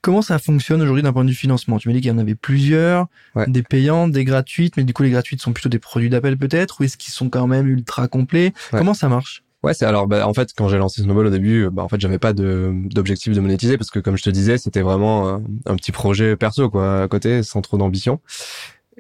[0.02, 1.78] comment ça fonctionne aujourd'hui d'un point de vue financement?
[1.80, 3.46] Tu m'as dit qu'il y en avait plusieurs Ouais.
[3.48, 6.80] des payantes des gratuites mais du coup les gratuites sont plutôt des produits d'appel peut-être
[6.80, 8.54] ou est-ce qu'ils sont quand même ultra complets?
[8.74, 8.80] Ouais.
[8.80, 9.44] comment ça marche?
[9.64, 12.00] Ouais, c'est alors bah, en fait quand j'ai lancé Snowball au début, bah, en fait
[12.00, 15.38] j'avais pas de d'objectif de monétiser parce que comme je te disais, c'était vraiment euh,
[15.66, 18.22] un petit projet perso quoi à côté, sans trop d'ambition.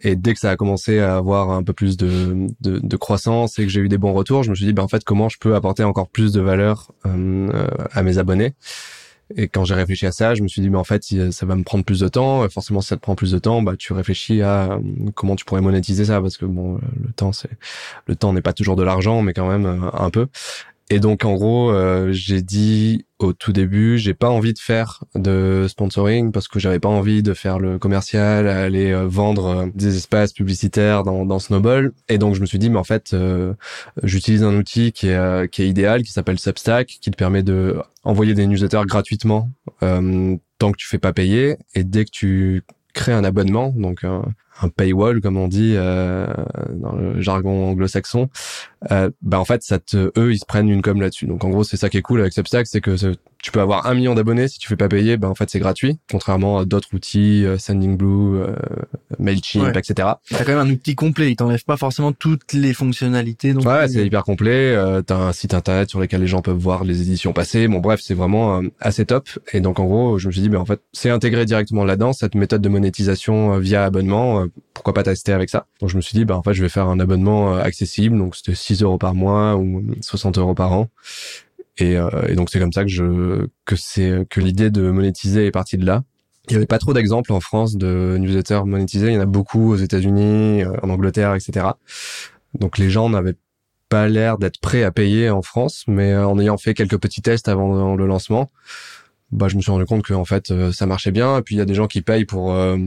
[0.01, 3.57] Et dès que ça a commencé à avoir un peu plus de, de, de croissance
[3.57, 5.29] et que j'ai eu des bons retours, je me suis dit bah en fait comment
[5.29, 8.53] je peux apporter encore plus de valeur euh, euh, à mes abonnés?
[9.35, 11.55] Et quand j'ai réfléchi à ça, je me suis dit mais en fait ça va
[11.55, 12.47] me prendre plus de temps.
[12.49, 14.79] Forcément si ça te prend plus de temps, bah tu réfléchis à euh,
[15.15, 17.49] comment tu pourrais monétiser ça parce que bon le temps c'est
[18.05, 20.27] le temps n'est pas toujours de l'argent mais quand même euh, un peu.
[20.89, 25.03] Et donc en gros, euh, j'ai dit au tout début, j'ai pas envie de faire
[25.15, 29.65] de sponsoring parce que j'avais pas envie de faire le commercial, aller euh, vendre euh,
[29.73, 31.93] des espaces publicitaires dans, dans Snowball.
[32.09, 33.53] Et donc je me suis dit, mais en fait, euh,
[34.03, 37.77] j'utilise un outil qui est, qui est idéal, qui s'appelle Substack, qui te permet de
[38.03, 41.57] envoyer des newsletters gratuitement tant que tu fais pas payer.
[41.75, 44.05] Et dès que tu crées un abonnement, donc
[44.61, 46.27] un paywall comme on dit euh,
[46.71, 48.29] dans le jargon anglo-saxon,
[48.91, 51.25] euh, bah en fait ça te eux ils se prennent une com là-dessus.
[51.27, 52.95] Donc en gros c'est ça qui est cool avec Substack c'est que
[53.43, 54.47] tu peux avoir un million d'abonnés.
[54.47, 57.57] Si tu fais pas payer bah en fait c'est gratuit contrairement à d'autres outils euh,
[57.57, 58.55] Sendingblue euh,
[59.19, 59.69] Mailchimp Ouais.
[59.79, 60.09] etc.
[60.29, 63.53] T'as quand même un outil complet, il t'enlève pas forcément toutes les fonctionnalités.
[63.53, 64.75] Donc ouais c'est hyper complet.
[64.75, 67.67] Euh, t'as un site internet sur lequel les gens peuvent voir les éditions passées.
[67.67, 69.27] Bon bref c'est vraiment euh, assez top.
[69.53, 72.13] Et donc en gros je me suis dit bah en fait c'est intégré directement là-dedans
[72.13, 75.67] cette méthode de monétisation via abonnement pourquoi pas tester avec ça.
[75.79, 78.17] Donc je me suis dit bah en fait je vais faire un abonnement euh, accessible.
[78.17, 80.89] Donc c'était 6 euros par mois ou 60 euros par an.
[81.77, 85.45] Et, euh, et donc c'est comme ça que je que c'est que l'idée de monétiser
[85.45, 86.03] est partie de là.
[86.49, 89.07] Il y avait pas trop d'exemples en France de newsletters monétisés.
[89.07, 91.67] Il y en a beaucoup aux États-Unis euh, en Angleterre etc
[92.59, 93.35] donc les gens n'avaient
[93.89, 97.47] pas l'air d'être prêts à payer en France mais en ayant fait quelques petits tests
[97.47, 98.49] avant le lancement
[99.31, 101.37] bah je me suis rendu compte que en fait euh, ça marchait bien.
[101.37, 102.77] Et puis il y a des gens qui payent pour euh,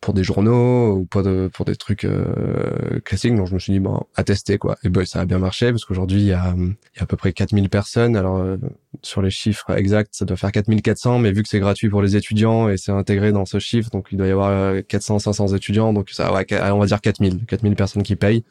[0.00, 3.34] pour des journaux ou pour de, pour des trucs euh, classiques.
[3.34, 4.76] Donc je me suis dit bon à tester quoi.
[4.84, 7.06] Et bah ça a bien marché parce qu'aujourd'hui il y a il y a à
[7.06, 8.16] peu près 4000 personnes.
[8.16, 8.56] Alors euh,
[9.02, 12.14] sur les chiffres exacts ça doit faire 4400 mais vu que c'est gratuit pour les
[12.16, 15.48] étudiants et c'est intégré dans ce chiffre donc il doit y avoir euh, 400 500
[15.48, 15.92] étudiants.
[15.92, 18.44] Donc ça ouais, on va dire 4000 4000 personnes qui payent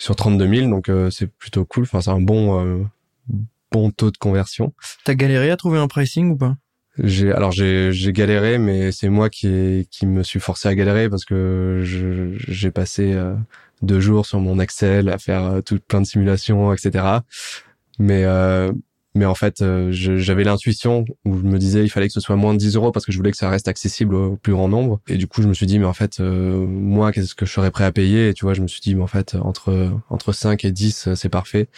[0.00, 1.84] sur 32 000 donc euh, c'est plutôt cool.
[1.84, 2.82] Enfin c'est un bon euh,
[3.70, 4.72] bon taux de conversion.
[5.04, 6.56] T'as galéré à trouver un pricing ou pas?
[6.98, 11.08] J'ai alors j'ai j'ai galéré mais c'est moi qui qui me suis forcé à galérer
[11.08, 13.34] parce que je j'ai passé euh,
[13.80, 17.20] deux jours sur mon Excel à faire euh, tout plein de simulations etc
[18.00, 18.72] mais euh,
[19.14, 22.36] mais en fait euh, j'avais l'intuition où je me disais il fallait que ce soit
[22.36, 24.68] moins de 10 euros parce que je voulais que ça reste accessible au plus grand
[24.68, 25.00] nombre.
[25.08, 27.52] Et du coup je me suis dit mais en fait euh, moi qu'est-ce que je
[27.52, 28.28] serais prêt à payer?
[28.28, 31.08] Et tu vois je me suis dit mais en fait entre entre 5 et 10
[31.08, 31.68] euh, c'est parfait.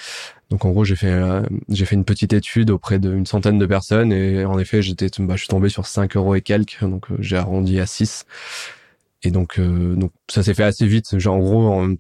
[0.51, 3.67] Donc en gros j'ai fait euh, j'ai fait une petite étude auprès d'une centaine de
[3.67, 4.13] personnes.
[4.13, 6.81] Et en effet j'étais bah, je suis tombé sur 5 euros et quelques.
[6.83, 8.27] Donc euh, j'ai arrondi à 6
[9.23, 11.19] et donc donc ça s'est fait assez vite.
[11.19, 11.95] Genre en gros en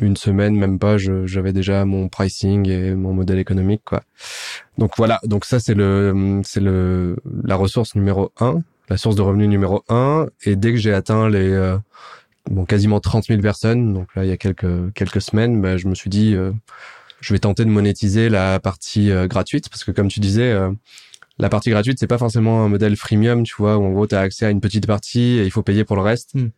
[0.00, 4.02] une semaine même pas j'avais déjà mon pricing et mon modèle économique quoi.
[4.78, 9.22] Donc voilà donc ça c'est le c'est le la ressource numéro un la source de
[9.22, 10.26] revenus numéro un.
[10.44, 11.78] Et dès que j'ai atteint les euh,
[12.50, 15.88] bon quasiment 30 000 personnes donc là il y a quelques quelques semaines bah, je
[15.88, 16.52] me suis dit euh,
[17.24, 19.68] je vais tenter de monétiser la partie euh, gratuite.
[19.70, 20.70] Parce que comme tu disais euh,
[21.38, 24.14] la partie gratuite c'est pas forcément un modèle freemium tu vois où en gros tu
[24.14, 26.48] as accès à une petite partie et il faut payer pour le reste Mm.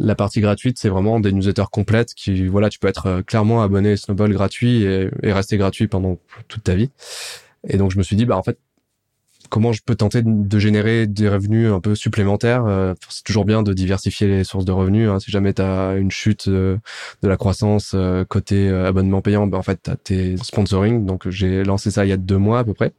[0.00, 3.62] la partie gratuite c'est vraiment des newsletters complètes qui voilà tu peux être euh, clairement
[3.62, 6.18] abonné Snowball gratuit et, et rester gratuit pendant
[6.48, 6.90] toute ta vie
[7.68, 8.58] et donc je me suis dit bah en fait
[9.50, 13.62] comment je peux tenter de- générer des revenus un peu supplémentaires Euh, c'est toujours bien
[13.62, 15.20] de diversifier les sources de revenus hein.
[15.20, 16.76] si jamais tu as une chute euh,
[17.22, 17.94] de la croissance
[18.28, 22.12] côté abonnement payant ben en fait t'as tes sponsoring donc j'ai lancé ça il y
[22.12, 22.92] a deux mois à peu près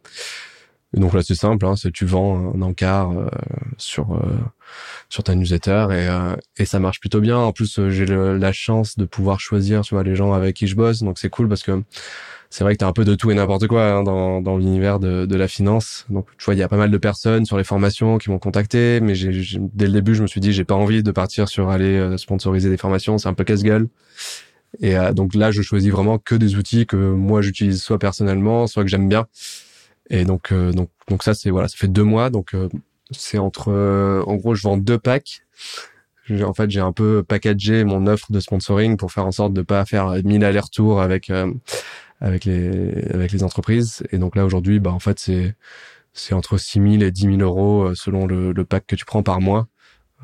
[0.95, 3.27] Donc là, c'est simple, hein, c'est tu vends un encart euh,
[3.77, 4.19] sur euh,
[5.09, 7.37] sur ta newsletter et euh, et ça marche plutôt bien.
[7.37, 10.75] En plus, j'ai la chance de pouvoir choisir, tu vois, les gens avec qui je
[10.75, 11.83] bosse, donc c'est cool parce que
[12.49, 14.99] c'est vrai que t'as un peu de tout et n'importe quoi hein, dans dans l'univers
[14.99, 16.05] de de la finance.
[16.09, 18.39] Donc tu vois, il y a pas mal de personnes sur les formations qui m'ont
[18.39, 21.49] contacté, mais j'ai dès le début, je me suis dit j'ai pas envie de partir
[21.49, 23.87] sur aller sponsoriser des formations, c'est un peu casse-gueule.
[24.81, 28.83] Et donc là, je choisis vraiment que des outils que moi j'utilise soit personnellement, soit
[28.83, 29.25] que j'aime bien.
[30.09, 32.29] Et donc, euh, donc, donc ça, c'est voilà, ça fait deux mois.
[32.29, 32.69] Donc, euh,
[33.11, 35.41] c'est entre, euh, en gros, je vends deux packs.
[36.43, 39.61] En fait, j'ai un peu packagé mon offre de sponsoring pour faire en sorte de
[39.61, 41.31] pas faire mille allers-retours avec
[42.19, 44.01] avec les avec les entreprises.
[44.11, 45.55] Et donc là, aujourd'hui, bah en fait, c'est
[46.13, 49.21] c'est entre 6 000 et 10 000 euros selon le, le pack que tu prends
[49.21, 49.67] par mois.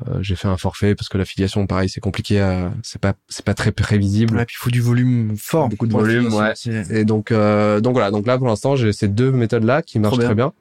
[0.08, 2.44] Euh, j'ai fait un forfait parce que l'affiliation, pareil, c'est compliqué.
[2.82, 4.36] c'est pas, c'est pas très prévisible.
[4.36, 5.68] Ouais, puis il faut du volume fort.
[5.68, 6.54] Beaucoup de volume, ouais.
[6.90, 8.10] Et donc, euh, donc voilà.
[8.10, 10.52] Donc là, pour l'instant, j'ai ces deux méthodes là qui marchent très bien.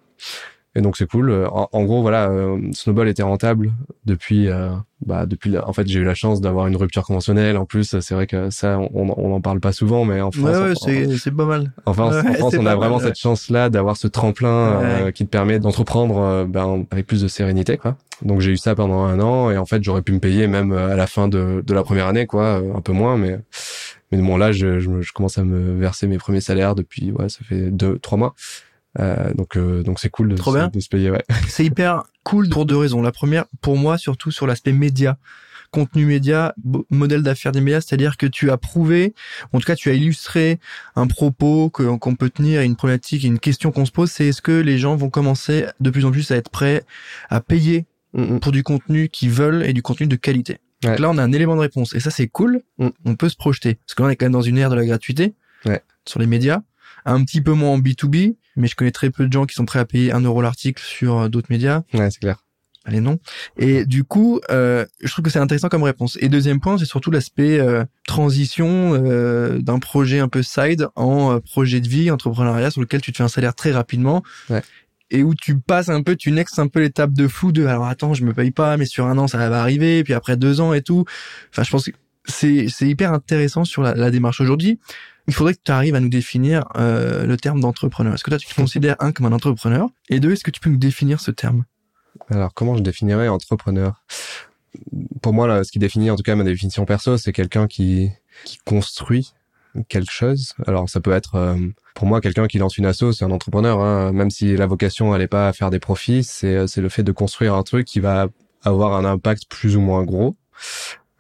[0.74, 1.32] Et donc c'est cool.
[1.52, 3.74] En, gros, voilà, euh, Snowball était rentable
[4.06, 4.70] depuis, euh,
[5.06, 5.58] bah depuis.
[5.58, 7.58] En fait, j'ai eu la chance d'avoir une rupture conventionnelle.
[7.58, 10.58] En plus, c'est vrai que ça, on, on en parle pas souvent, mais en France,
[10.58, 11.74] ouais, c'est c'est pas mal.
[11.86, 15.60] Enfin, en France, on a vraiment cette chance-là d'avoir ce tremplin euh, qui te permet
[15.60, 17.98] d'entreprendre ben, avec plus de sérénité, quoi.
[18.22, 20.72] Donc j'ai eu ça pendant un an, et en fait, j'aurais pu me payer même
[20.72, 23.40] à la fin de, de la première année, quoi, un peu moins, mais
[24.14, 27.30] mais bon là, je, je, je commence à me verser mes premiers salaires depuis, ouais,
[27.30, 28.36] ça fait deux, trois mois.
[29.00, 30.68] Euh, donc euh, donc c'est cool de, Trop bien.
[30.68, 31.10] de se payer.
[31.12, 31.24] Ouais.
[31.48, 33.02] C'est hyper cool pour deux raisons.
[33.02, 35.18] La première, pour moi, surtout sur l'aspect média
[35.72, 36.54] contenu média,
[36.90, 39.14] modèle d'affaires des médias, c'est-à-dire que tu as prouvé,
[39.54, 40.60] en tout cas tu as illustré
[40.96, 44.52] un propos qu'on peut tenir, une problématique, une question qu'on se pose, c'est est-ce que
[44.52, 46.84] les gens vont commencer de plus en plus à être prêts
[47.30, 48.40] à payer mm, mm.
[48.42, 50.60] pour du contenu qu'ils veulent et du contenu de qualité?
[50.82, 52.90] Donc là on a un élément de réponse et ça c'est cool, mm.
[53.06, 54.76] on peut se projeter parce que là on est quand même dans une ère de
[54.76, 55.82] la gratuité ouais.
[56.06, 56.62] sur les médias
[57.06, 59.66] un petit peu moins en B2B, mais je connais très peu de gens qui sont
[59.66, 61.84] prêts à payer un euro l'article sur euh, d'autres médias.
[61.94, 62.44] Ouais, c'est clair.
[62.84, 63.20] Allez, non.
[63.58, 66.18] Et du coup, euh, je trouve que c'est intéressant comme réponse.
[66.20, 71.40] Et deuxième point, c'est surtout l'aspect euh, transition euh, d'un projet un peu side en
[71.40, 74.24] projet de vie, entrepreneuriat, sur lequel tu te fais un salaire très rapidement.
[74.50, 74.64] Ouais.
[75.12, 77.86] Et où tu passes un peu, tu nexes un peu l'étape de flou de alors
[77.86, 80.62] attends, je me paye pas, mais sur un an ça va arriver, puis après deux
[80.62, 81.04] ans et tout.
[81.52, 81.92] Enfin, je pense que
[82.26, 84.80] c'est c'est hyper intéressant sur la, la démarche aujourd'hui
[85.28, 88.14] il faudrait que tu arrives à nous définir euh, le terme d'entrepreneur.
[88.14, 89.90] Est-ce que toi, tu te considères, un, comme un entrepreneur?
[90.10, 91.66] Et deux, est-ce que tu peux nous définir ce terme?
[92.30, 94.04] Alors, comment je définirais entrepreneur?
[95.22, 98.10] Pour moi, là, ce qui définit, en tout cas, ma définition perso, c'est quelqu'un qui,
[98.46, 99.34] qui construit
[99.88, 100.54] quelque chose.
[100.68, 101.58] Alors, ça peut être, euh,
[101.96, 103.80] pour moi, quelqu'un qui lance une asso, c'est un entrepreneur.
[103.80, 104.12] Hein.
[104.12, 107.12] Même si la vocation, elle n'est pas à faire des profits, c'est le fait de
[107.12, 108.28] construire un truc qui va
[108.64, 110.36] avoir un impact plus ou moins gros.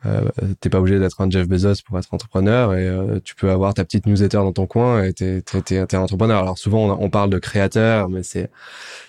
[0.05, 3.51] Euh, t'es pas obligé d'être un Jeff Bezos pour être entrepreneur et euh, tu peux
[3.51, 6.41] avoir ta petite newsletter dans ton coin et t'es t'es un entrepreneur.
[6.41, 8.49] Alors souvent on, parle de créateur, mais c'est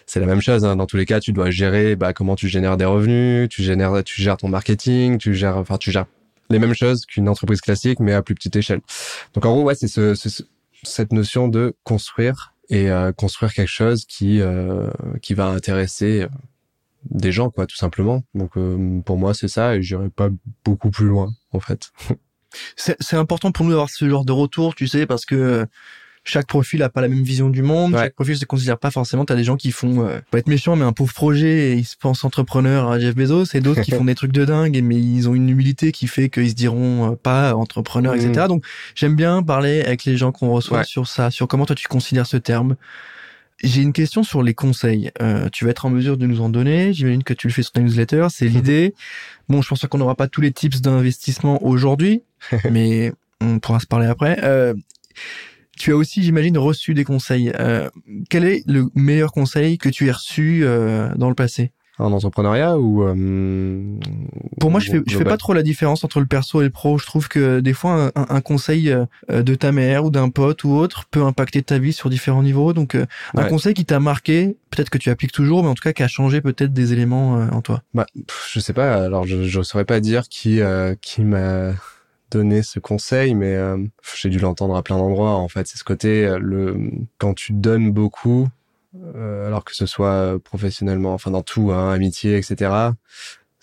[0.05, 0.65] c'est la même chose.
[0.65, 0.77] Hein.
[0.77, 4.05] Dans tous les cas, tu dois gérer bah, comment tu génères des revenus, tu génères
[4.05, 6.07] tu gères ton marketing, tu gères enfin tu gères
[6.51, 8.81] les mêmes choses qu'une entreprise classique mais à plus petite échelle.
[9.33, 10.15] Donc en gros ouais c'est ce,
[10.83, 14.91] cette notion de construire et euh, construire quelque chose qui euh,
[15.23, 16.27] qui va intéresser
[17.11, 18.23] des gens, quoi, tout simplement.
[18.35, 20.29] Donc euh, pour moi, c'est ça, et j'irai pas
[20.65, 21.93] beaucoup plus loin, en fait.
[22.77, 25.67] c'est important pour nous d'avoir ce genre de retour, tu sais, parce que
[26.25, 29.25] chaque profil a pas la même vision du monde, chaque profil se considère pas forcément.
[29.25, 31.85] T'as des gens qui font, euh, pas être méchant, mais un pauvre projet et ils
[31.85, 34.97] se pensent entrepreneurs à Jeff Bezos, et d'autres qui font des trucs de dingue, mais
[34.97, 38.45] ils ont une humilité qui fait qu'ils se diront euh, pas entrepreneurs, etc.
[38.45, 38.49] Mm.
[38.49, 41.89] Donc j'aime bien parler avec les gens qu'on reçoit sur ça, sur comment toi tu
[41.89, 42.77] considères ce terme,
[43.63, 45.11] j'ai une question sur les conseils.
[45.21, 46.93] Euh, tu vas être en mesure de nous en donner.
[46.93, 48.27] J'imagine que tu le fais sur ta newsletter.
[48.31, 48.55] C'est mhm.
[48.55, 48.95] l'idée.
[49.49, 52.23] Bon, je pense qu'on n'aura pas tous les tips d'investissement aujourd'hui,
[52.71, 54.39] mais on pourra se parler après.
[54.43, 54.75] Euh,
[55.77, 57.53] tu as aussi, j'imagine, reçu des conseils.
[57.59, 57.89] Euh,
[58.29, 61.73] quel est le meilleur conseil que tu aies reçu euh, dans le passé?
[61.99, 63.99] En entrepreneuriat ou euh,
[64.59, 66.71] pour moi je fais je fais pas trop la différence entre le perso et le
[66.71, 66.99] pro.
[66.99, 70.65] Je trouve que des fois un, un conseil euh, de ta mère ou d'un pote
[70.65, 72.73] ou autre peut impacter ta vie sur différents niveaux.
[72.73, 75.83] Donc euh, un conseil qui t'a marqué peut-être que tu appliques toujours mais en tout
[75.83, 77.83] cas qui a changé peut-être des éléments en toi.
[77.93, 78.07] Bah
[78.51, 78.95] je sais pas.
[79.05, 80.61] Alors je je saurais pas dire qui
[81.03, 81.73] qui m'a
[82.31, 83.59] donné ce conseil mais
[84.17, 85.67] j'ai dû l'entendre à plein d'endroits en fait.
[85.67, 88.49] C'est ce côté le quand tu donnes beaucoup
[88.95, 92.93] euh, alors que ce soit professionnellement, enfin dans tout, hein, amitié, etc.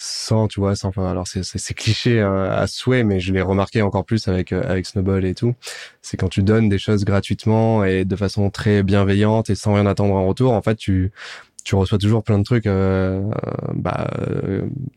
[0.02, 3.82] Sans, tu vois, sans, alors c'est c'est cliché hein, à souhait, mais je l'ai remarqué
[3.82, 5.56] encore plus avec euh, avec Snowball et tout.
[6.02, 9.86] C'est quand tu donnes des choses gratuitement et de façon très bienveillante et sans rien
[9.86, 11.12] attendre en retour, en fait, tu
[11.64, 13.22] tu reçois toujours plein de trucs, euh,
[13.74, 14.10] bah,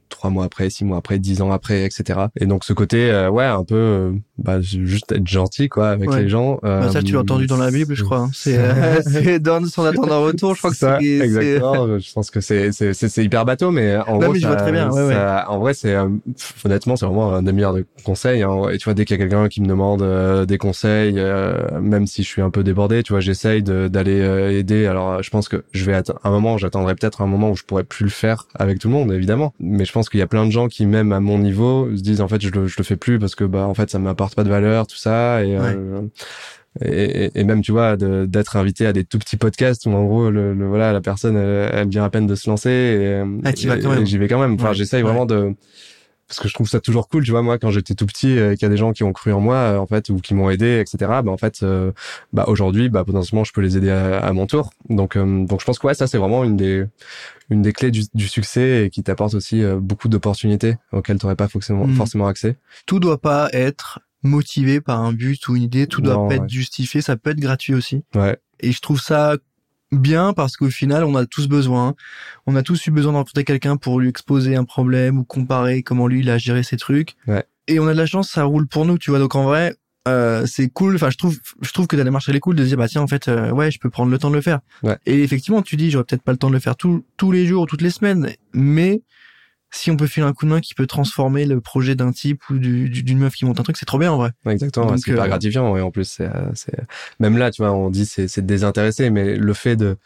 [0.09, 2.21] trois mois après, six mois après, dix ans après, etc.
[2.41, 6.59] Et donc ce côté, ouais, un peu bah juste être gentil quoi avec les gens.
[6.63, 8.19] Bah, ça tu l'as entendu dans la Bible, je crois.
[8.19, 8.31] Hein.
[8.33, 10.55] C'est euh, donne sans attendre un retour.
[10.55, 10.99] Je crois que ça.
[11.01, 11.99] Exactement.
[11.99, 14.91] je pense que c'est c'est c'est hyper bateau, mais en gros, ça, très bien.
[14.91, 15.17] Ouais,
[15.49, 15.97] en vrai, c'est
[16.65, 18.43] honnêtement, c'est vraiment un des meilleurs conseils.
[18.43, 18.69] Hein.
[18.73, 20.03] Et tu vois, dès qu'il y a quelqu'un qui me demande
[20.47, 21.15] des conseils,
[21.81, 24.87] même si je suis un peu débordé, tu vois, j'essaye d'aller aider.
[24.87, 27.65] Alors, je pense que je vais à un moment, j'attendrai peut-être un moment où je
[27.65, 29.55] pourrais plus le faire avec tout le monde, évidemment.
[29.61, 32.03] Mais je pense qu'il y a plein de gens qui, même à mon niveau, se
[32.03, 33.99] disent en fait, je le, je le fais plus parce que bah en fait, ça
[33.99, 35.45] m'apporte pas de valeur, tout ça.
[35.45, 36.03] Et, euh,
[36.81, 40.31] et, et, même tu vois d'être invité à des tout petits podcasts où en gros
[40.31, 43.53] le, voilà la personne elle, vient à peine de se lancer et, ah,
[44.05, 44.55] j'y vais quand même.
[44.55, 45.55] Enfin j'essaye vraiment de
[46.33, 48.57] parce que je trouve ça toujours cool tu vois moi quand j'étais tout petit et
[48.57, 50.35] qu'il y a des gens qui ont cru en moi euh, en fait ou qui
[50.35, 51.93] m'ont aidé etc bah en fait euh,
[52.33, 55.79] bah aujourd'hui bah potentiellement je peux les aider à, mon tour donc donc je pense
[55.79, 56.87] que ouais ça c'est vraiment une des
[57.51, 61.37] une des clés du, du succès et qui t'apporte aussi beaucoup d'opportunités auxquelles tu n'aurais
[61.37, 61.95] pas forcément, mm.
[61.97, 62.57] forcément accès.
[62.87, 66.49] Tout doit pas être motivé par un but ou une idée, tout doit pas être
[66.49, 68.05] justifié, ça peut être gratuit aussi.
[68.15, 68.39] Ouais.
[68.61, 69.37] Et je trouve ça
[69.93, 71.95] bien parce qu'au final, on a tous besoin,
[72.47, 76.07] on a tous eu besoin d'entendre quelqu'un pour lui exposer un problème ou comparer comment
[76.07, 77.15] lui il a géré ses trucs.
[77.27, 77.45] Ouais.
[77.69, 79.19] Et on a de la chance, ça roule pour nous, tu vois.
[79.19, 79.77] Donc en vrai,
[80.09, 80.97] euh, c'est cool.
[80.97, 83.07] Enfin, je trouve, je trouve que démarche elle est cool de dire bah tiens en
[83.07, 84.61] fait, euh, ouais, je peux prendre le temps de le faire.
[84.83, 84.97] Ouais.
[85.07, 87.47] Et effectivement, tu dis j'aurais peut-être pas le temps de le faire tous tous les
[87.47, 89.03] jours, toutes les semaines, mais
[89.75, 92.49] si on peut filer un coup de main qui peut transformer le projet d'un type
[92.51, 94.31] ou d'une meuf qui monte un truc, c'est trop bien en vrai.
[94.47, 96.29] exactement, c'est hyper euh, gratifiant et en plus c'est
[97.19, 99.97] même là, tu vois, on dit c'est désintéressé, mais le fait de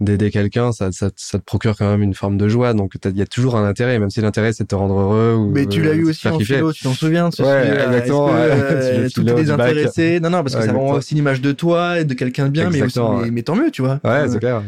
[0.00, 2.74] d'aider quelqu'un, ça, ça, ça, te procure quand même une forme de joie.
[2.74, 5.34] Donc il y a toujours un intérêt, même si l'intérêt c'est de te rendre heureux.
[5.34, 8.28] Ou, mais tu l'as eu aussi en philo, tu t'en souviens de ce Ouais, exactement.
[8.28, 10.20] Que, euh, tout est désintéressé.
[10.20, 12.70] Non, non, parce que ça rend aussi l'image de toi et de quelqu'un de bien,
[12.70, 14.00] mais, aussi, mais, tant mieux, tu vois.
[14.04, 14.62] Ouais, c'est clair.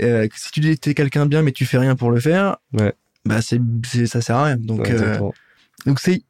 [0.00, 2.58] Euh, si tu dis t'es quelqu'un de bien, mais tu fais rien pour le faire.
[2.72, 3.60] Ouais bah c'est
[4.06, 4.56] ça sert à rien.
[4.56, 5.18] Donc euh,
[5.86, 6.22] donc c'est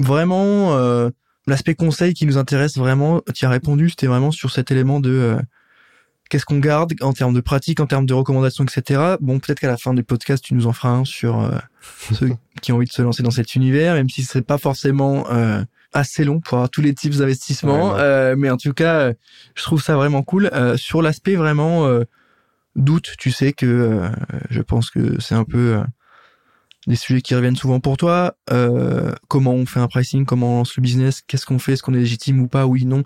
[0.00, 1.10] vraiment euh,
[1.46, 3.22] l'aspect conseil qui nous intéresse vraiment.
[3.34, 5.36] Tu as répondu, c'était vraiment sur cet élément de euh,
[6.30, 9.16] qu'est-ce qu'on garde en termes de pratique, en termes de recommandations, etc.
[9.20, 11.50] Bon, peut-être qu'à la fin du podcast, tu nous en feras un sur
[12.12, 12.30] ceux
[12.62, 15.26] qui ont envie de se lancer dans cet univers, même si ce serait pas forcément
[15.92, 17.96] assez long pour avoir tous les types d'investissement.
[18.36, 19.12] mais en tout cas,
[19.54, 20.50] je trouve ça vraiment cool.
[20.76, 21.86] sur l'aspect vraiment
[22.74, 24.10] doute, tu sais que
[24.48, 25.82] je pense que c'est un peu
[26.86, 28.36] des sujets qui reviennent souvent pour toi.
[28.50, 31.82] Euh, comment on fait un pricing, comment on lance le business, qu'est-ce qu'on fait, est-ce
[31.82, 33.04] qu'on est légitime ou pas, oui, non.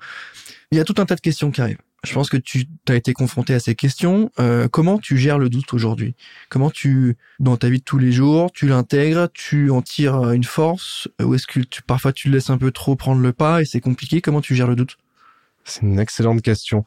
[0.70, 1.78] Il y a tout un tas de questions qui arrivent.
[2.04, 4.30] Je pense que tu as été confronté à ces questions.
[4.38, 6.14] Euh, comment tu gères le doute aujourd'hui?
[6.50, 10.44] Comment tu, dans ta vie de tous les jours, tu l'intègres, tu en tires une
[10.44, 13.60] force Ou est-ce que tu, parfois tu le laisses un peu trop prendre le pas
[13.60, 14.20] et c'est compliqué?
[14.20, 14.98] Comment tu gères le doute?
[15.64, 16.84] C'est une excellente question.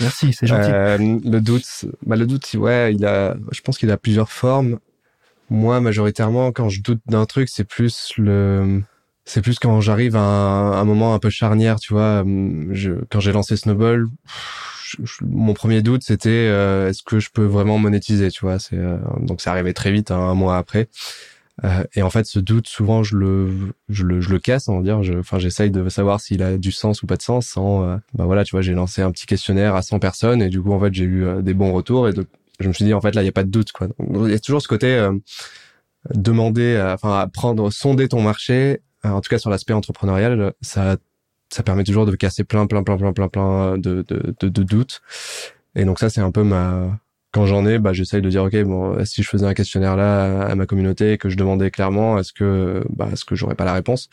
[0.00, 0.70] Merci, c'est gentil.
[0.72, 4.80] Euh, le doute, bah le doute, ouais, il a, je pense qu'il a plusieurs formes.
[5.50, 8.82] Moi, majoritairement, quand je doute d'un truc, c'est plus le,
[9.24, 12.24] c'est plus quand j'arrive à un, moment un peu charnière, tu vois.
[12.70, 14.08] Je, quand j'ai lancé Snowball,
[15.22, 18.58] mon premier doute c'était euh, est-ce que je peux vraiment monétiser, tu vois.
[18.72, 20.88] Euh, donc c'est arrivé très vite, hein, un mois après.
[21.64, 23.50] Euh, et en fait, ce doute, souvent, je le,
[23.90, 25.18] je le, je le casse, on va dire.
[25.18, 27.48] Enfin, j'essaye de savoir s'il a du sens ou pas de sens.
[27.48, 27.84] Sans,
[28.14, 30.72] bah voilà, tu vois, j'ai lancé un petit questionnaire à 100 personnes et du coup,
[30.72, 32.26] en fait, j'ai eu des bons retours et de,
[32.60, 33.88] je me suis dit en fait là il y a pas de doute quoi.
[34.24, 35.12] il y a toujours ce côté euh,
[36.14, 38.80] demander, enfin apprendre, sonder ton marché.
[39.04, 40.96] Euh, en tout cas sur l'aspect entrepreneurial, ça
[41.50, 45.00] ça permet toujours de casser plein plein plein plein plein plein de de, de, doutes.
[45.74, 47.00] Et donc ça c'est un peu ma
[47.32, 50.42] quand j'en ai, bah, j'essaye de dire ok bon si je faisais un questionnaire là
[50.46, 53.64] à ma communauté et que je demandais clairement est-ce que bah est-ce que j'aurais pas
[53.64, 54.08] la réponse?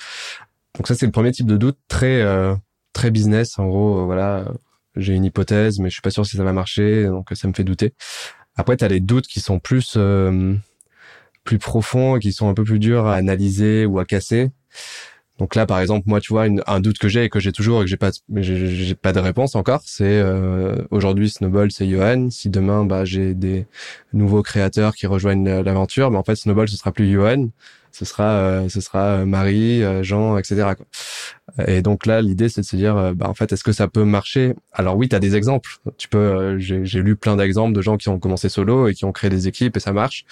[0.77, 2.55] Donc ça c'est le premier type de doute très euh,
[2.93, 4.45] très business en gros voilà
[4.97, 7.53] j'ai une hypothèse, mais je suis pas sûr si ça va marcher, donc ça me
[7.53, 7.93] fait douter.
[8.57, 10.55] Après, tu as les doutes qui sont plus euh,
[11.43, 14.49] plus profonds, qui sont un peu plus durs à analyser ou à casser.
[15.37, 17.81] Donc là, par exemple, moi, tu vois, un doute que j'ai et que j'ai toujours
[17.81, 22.31] et que j'ai pas, j'ai pas de réponse encore, c'est euh, aujourd'hui Snowball, c'est Johan.
[22.31, 23.67] Si demain, bah, j'ai des
[24.13, 27.49] nouveaux créateurs qui rejoignent l'aventure, mais en fait, Snowball, ce sera plus Johan,
[27.91, 30.73] ce sera, euh, ce sera Marie, Jean, etc.
[31.65, 33.87] Et donc là, l'idée, c'est de se dire, euh, bah, en fait, est-ce que ça
[33.87, 34.53] peut marcher?
[34.73, 35.77] Alors oui, tu as des exemples.
[35.97, 39.05] Tu peux, euh, j'ai lu plein d'exemples de gens qui ont commencé solo et qui
[39.05, 40.25] ont créé des équipes et ça marche.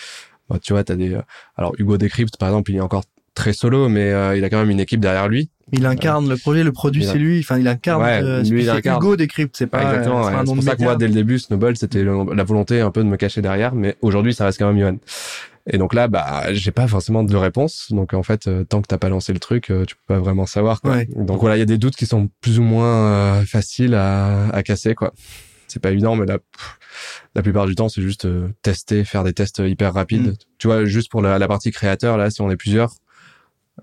[0.50, 1.14] Bah, tu vois, tu as des...
[1.14, 1.22] Euh,
[1.58, 4.70] alors Hugo Decrypt, par exemple, il est encore très solo, mais il a quand même
[4.70, 5.50] une équipe derrière lui.
[5.74, 7.40] Il incarne le projet, le produit, c'est lui.
[7.40, 8.02] Enfin, il incarne.
[8.02, 9.04] Ouais, lui, il incarne.
[9.04, 9.82] Hugo Decrypt, c'est pas.
[9.82, 10.24] exactement.
[10.24, 13.10] c'est pour ça que moi, dès le début, Snowball, c'était la volonté un peu de
[13.10, 14.98] me cacher derrière, mais aujourd'hui, ça reste quand même Johan.
[15.68, 17.88] Et donc là, bah, j'ai pas forcément de réponse.
[17.92, 20.20] Donc en fait, euh, tant que t'as pas lancé le truc, euh, tu peux pas
[20.20, 20.82] vraiment savoir.
[20.82, 21.06] Quoi.
[21.06, 24.50] Donc voilà, il y a des doutes qui sont plus ou moins euh, faciles à,
[24.50, 25.14] à casser, quoi.
[25.68, 26.38] C'est pas évident, mais la,
[27.34, 28.28] la plupart du temps, c'est juste
[28.62, 30.28] tester, faire des tests hyper rapides.
[30.28, 30.36] Mm.
[30.60, 32.92] Tu vois, juste pour la, la, partie créateur, là, si on est plusieurs,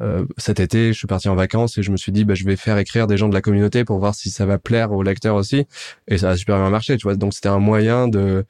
[0.00, 2.44] euh, cet été, je suis parti en vacances et je me suis dit, bah, je
[2.44, 5.02] vais faire écrire des gens de la communauté pour voir si ça va plaire aux
[5.02, 5.66] lecteurs aussi.
[6.08, 7.16] Et ça a super bien marché, tu vois.
[7.16, 8.44] Donc c'était un moyen de,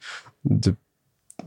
[0.45, 0.73] de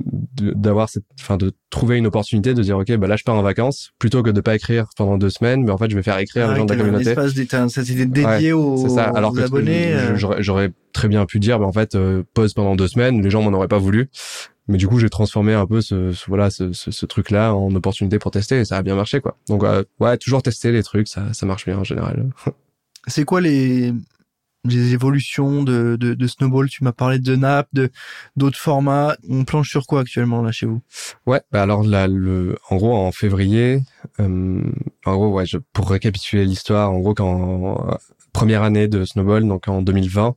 [0.01, 3.43] d'avoir cette enfin de trouver une opportunité de dire ok bah là je pars en
[3.43, 6.19] vacances plutôt que de pas écrire pendant deux semaines mais en fait je vais faire
[6.19, 9.05] écrire les gens de la communauté un espace dédié aux, ça.
[9.15, 10.17] Alors que abonnés euh.
[10.41, 13.43] j'aurais très bien pu dire bah en fait euh, pause pendant deux semaines les gens
[13.43, 14.11] m'en auraient pas voulu
[14.69, 17.75] mais du coup j'ai transformé un peu ce, voilà ce, ce, ce, truc là en
[17.75, 19.65] opportunité pour tester et ça a bien marché quoi donc
[20.01, 22.27] ouais toujours tester les trucs ça ça marche bien en général
[23.07, 23.93] c'est quoi les
[24.67, 26.69] des évolutions de, de, de Snowball.
[26.69, 27.91] Tu m'as parlé de Nap, de
[28.37, 29.17] d'autres formats.
[29.29, 30.83] On planche sur quoi actuellement là chez vous?
[31.27, 33.81] Ouais, bah alors là, le, en gros en février,
[34.21, 34.63] euh,
[35.05, 37.99] en gros ouais, je, pour récapituler l'histoire, en gros quand
[38.33, 40.37] première année de Snowball, donc en 2020,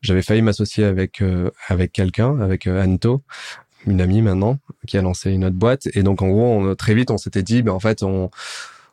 [0.00, 3.22] j'avais failli m'associer avec euh, avec quelqu'un, avec euh, Anto,
[3.86, 5.88] une amie maintenant, qui a lancé une autre boîte.
[5.94, 8.30] Et donc en gros, on, très vite, on s'était dit, ben en fait, on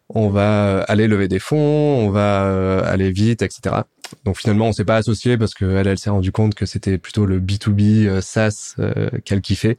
[0.09, 3.75] on va aller lever des fonds, on va euh, aller vite, etc.
[4.23, 6.97] Donc finalement, on s'est pas associé parce que elle, elle s'est rendu compte que c'était
[6.97, 9.77] plutôt le B2B euh, SaaS euh, qu'elle kiffait.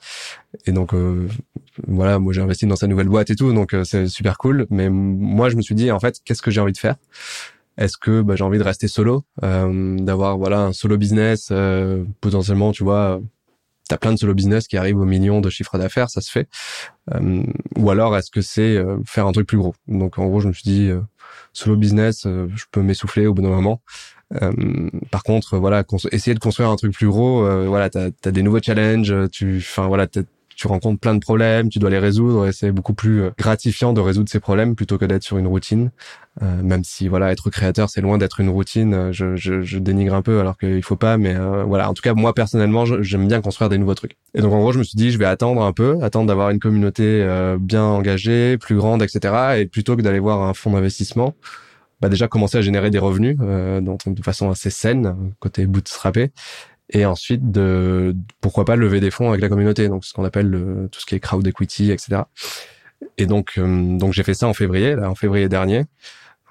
[0.66, 0.94] Et donc
[1.86, 4.66] voilà, moi j'ai investi dans sa nouvelle boîte et tout, donc c'est super cool.
[4.70, 6.96] Mais moi, je me suis dit en fait, qu'est-ce que j'ai envie de faire?
[7.76, 11.52] Est-ce que bah, j'ai envie de rester solo, d'avoir voilà un solo business,
[12.22, 13.20] potentiellement, tu vois,
[13.88, 16.48] t'as plein de solo business qui arrivent au million de chiffre d'affaires, ça se fait.
[17.14, 17.42] Euh,
[17.76, 19.74] ou alors est-ce que c'est euh, faire un truc plus gros?
[19.86, 21.00] Donc en gros, je me suis dit euh,
[21.52, 23.80] solo business, je peux m'essouffler au d'un moment.
[25.10, 28.60] par contre, voilà, essayer de construire un truc plus gros, voilà, t'as as des nouveaux
[28.60, 30.06] challenges, tu, enfin voilà,
[30.56, 33.92] tu rencontres plein de problèmes, tu dois les résoudre et c'est beaucoup plus euh, gratifiant
[33.92, 35.90] de résoudre ces problèmes plutôt que d'être sur une routine.
[36.42, 39.78] Euh, même si voilà, être créateur c'est loin d'être une routine, euh, je, je, je,
[39.78, 41.88] dénigre un peu alors qu'il faut pas, mais euh, voilà.
[41.88, 44.16] En tout cas, moi personnellement, j'aime bien construire des nouveaux trucs.
[44.34, 46.50] Et donc en gros, je me suis dit, je vais attendre un peu, attendre d'avoir
[46.50, 47.26] une communauté
[47.60, 49.58] bien engagée, plus grande, etc.
[49.58, 51.34] Et plutôt que d'aller voir un fonds d'investissement,
[52.00, 56.32] bah déjà commencer à générer des revenus euh, de façon assez saine côté bootstrapé
[56.90, 60.48] et ensuite de pourquoi pas lever des fonds avec la communauté donc ce qu'on appelle
[60.48, 62.22] le, tout ce qui est crowd equity etc
[63.18, 65.84] et donc euh, donc j'ai fait ça en février là en février dernier.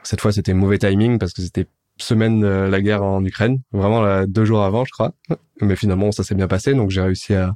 [0.03, 1.67] Cette fois c'était mauvais timing parce que c'était
[1.97, 5.13] semaine de la guerre en Ukraine vraiment là, deux jours avant je crois
[5.61, 7.55] mais finalement ça s'est bien passé donc j'ai réussi à,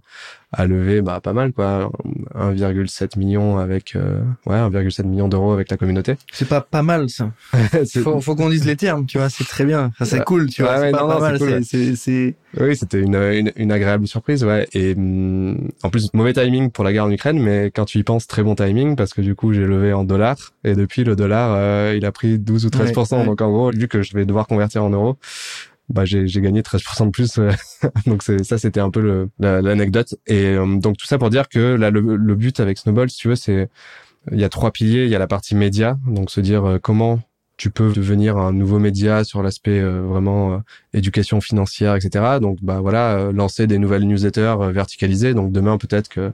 [0.51, 1.91] à lever bah pas mal quoi.
[2.35, 6.15] 1,7 million avec euh, ouais 1,7 million d'euros avec la communauté.
[6.31, 7.31] C'est pas pas mal ça.
[8.03, 9.91] Faut, faut qu'on dise les termes tu vois c'est très bien.
[9.99, 13.51] Ça c'est cool tu vois c'est pas, pas mal c'est c'est oui c'était une, une,
[13.55, 14.67] une agréable surprise ouais.
[14.73, 18.03] Et hum, en plus mauvais timing pour la guerre en Ukraine mais quand tu y
[18.03, 20.53] penses très bon timing parce que du coup j'ai levé en dollars.
[20.63, 22.93] Et depuis le dollar euh, il a pris 12 ou 13
[23.25, 25.17] donc en gros vu que je vais devoir convertir en euros
[25.89, 27.51] bah j'ai gagné 13% de plus euh,
[28.05, 31.89] donc ça c'était un peu l'anecdote et euh, donc tout ça pour dire que là
[31.89, 33.69] le, le but avec Snowball si tu veux c'est
[34.31, 36.79] il y a trois piliers il y a la partie média donc se dire euh,
[36.79, 37.19] comment
[37.57, 40.63] tu peux devenir un nouveau média sur l'aspect vraiment
[40.93, 42.37] éducation financière, etc.
[42.39, 45.33] Donc, bah voilà, lancer des nouvelles newsletters verticalisées.
[45.33, 46.31] Donc, demain, peut-être que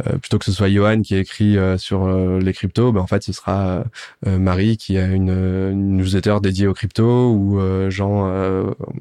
[0.00, 3.06] euh, plutôt que ce soit Johan qui écrit euh, sur euh, les cryptos, ben en
[3.06, 3.84] fait ce sera
[4.24, 8.26] Marie qui a une, une, newsletter dédiée aux cryptos ou Jean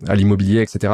[0.07, 0.93] à l'immobilier, etc.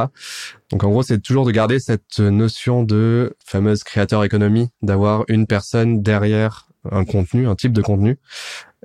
[0.72, 5.48] Donc en gros c'est toujours de garder cette notion de fameuse créateur économie, d'avoir une
[5.48, 8.18] personne derrière un contenu, un type de contenu.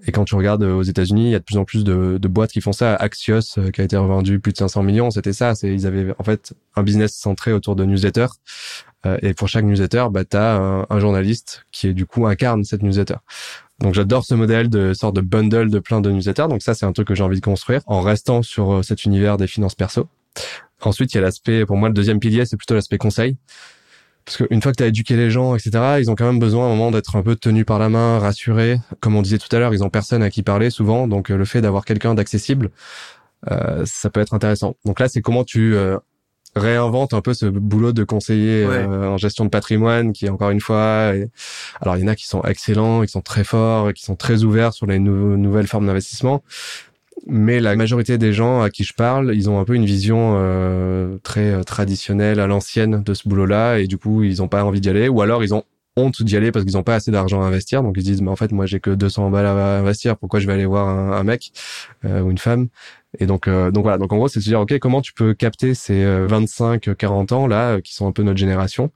[0.06, 2.28] Et quand tu regardes aux États-Unis, il y a de plus en plus de, de
[2.28, 2.94] boîtes qui font ça.
[2.96, 5.52] Axios, qui a été revendu plus de 500 millions, c'était ça.
[5.62, 10.06] Ils avaient en fait un business centré autour de newsletters euh, et pour chaque newsletter,
[10.10, 13.16] bah, tu as un, journaliste qui est du coup incarne cette newsletter.
[13.80, 16.46] Donc j'adore ce modèle de sorte de bundle de plein de newsletters.
[16.48, 19.04] Donc ça, c'est un truc que j'ai envie de construire en restant sur euh, cet
[19.04, 20.08] univers des finances perso.
[20.80, 23.36] Ensuite, il y a l'aspect, pour moi, le deuxième pilier, c'est plutôt l'aspect conseil.
[24.24, 26.64] Parce qu'une fois que tu as éduqué les gens, etc., ils ont quand même besoin
[26.64, 28.78] à un moment d'être un peu tenus par la main, rassurés.
[29.00, 31.08] Comme on disait tout à l'heure, ils ont personne à qui parler souvent.
[31.08, 32.70] Donc euh, le fait d'avoir quelqu'un d'accessible,
[33.50, 34.76] euh, ça peut être intéressant.
[34.84, 35.74] Donc là, c'est comment tu
[36.54, 40.60] réinvente un peu ce boulot de conseiller euh, en gestion de patrimoine qui encore une
[40.60, 41.12] fois
[41.80, 44.44] alors il y en a qui sont excellents qui sont très forts qui sont très
[44.44, 46.42] ouverts sur les nouvelles formes d'investissement.
[47.26, 50.34] Mais la majorité des gens à qui je parle ils ont un peu une vision
[50.36, 54.48] euh, très euh, traditionnelle à l'ancienne de ce boulot là et du coup ils ont
[54.48, 55.08] pas envie d'y aller.
[55.08, 55.64] Ou alors ils ont
[55.96, 57.82] honte d'y aller parce qu'ils ont pas assez d'argent à investir.
[57.82, 60.16] Donc ils se disent mais en fait moi j'ai que 200 balles à investir.
[60.16, 61.52] Pourquoi je vais aller voir un, un mec
[62.04, 62.68] ou une femme?
[63.18, 63.98] Et donc, euh, donc voilà.
[63.98, 66.94] Donc en gros, c'est de se dire, ok, comment tu peux capter ces 25, euh,
[66.94, 68.90] 40 ans là, qui sont un peu notre génération,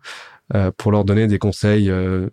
[0.55, 2.29] euh, pour leur donner des conseils euh,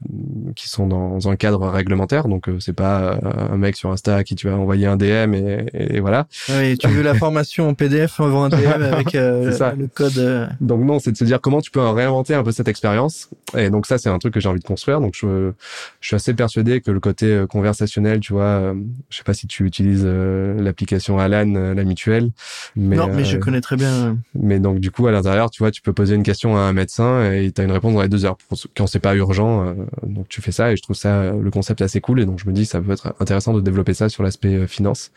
[0.55, 2.27] qui sont dans un cadre réglementaire.
[2.27, 5.33] Donc euh, c'est pas un mec sur Insta à qui tu vas envoyer un DM
[5.33, 6.27] et, et voilà.
[6.49, 10.49] Oui, tu veux la formation en PDF envoie un DM avec le code.
[10.61, 13.31] Donc non, c'est de se dire comment tu peux réinventer un peu cette expérience.
[13.57, 15.01] Et donc ça, c'est un truc que j'ai envie de construire.
[15.01, 15.51] Donc je,
[15.99, 18.75] je suis assez persuadé que le côté conversationnel, tu vois,
[19.09, 22.29] je sais pas si tu utilises l'application Alan, la mutuelle.
[22.75, 24.19] Mais, non, mais je connais très bien.
[24.35, 26.73] Mais donc du coup à l'intérieur, tu vois, tu peux poser une question à un
[26.73, 28.37] médecin et tu as une réponse deux heures
[28.75, 29.65] quand c'est pas urgent.
[29.65, 29.73] Euh,
[30.03, 32.47] donc tu fais ça et je trouve ça le concept assez cool et donc je
[32.47, 35.11] me dis ça peut être intéressant de développer ça sur l'aspect euh, finance.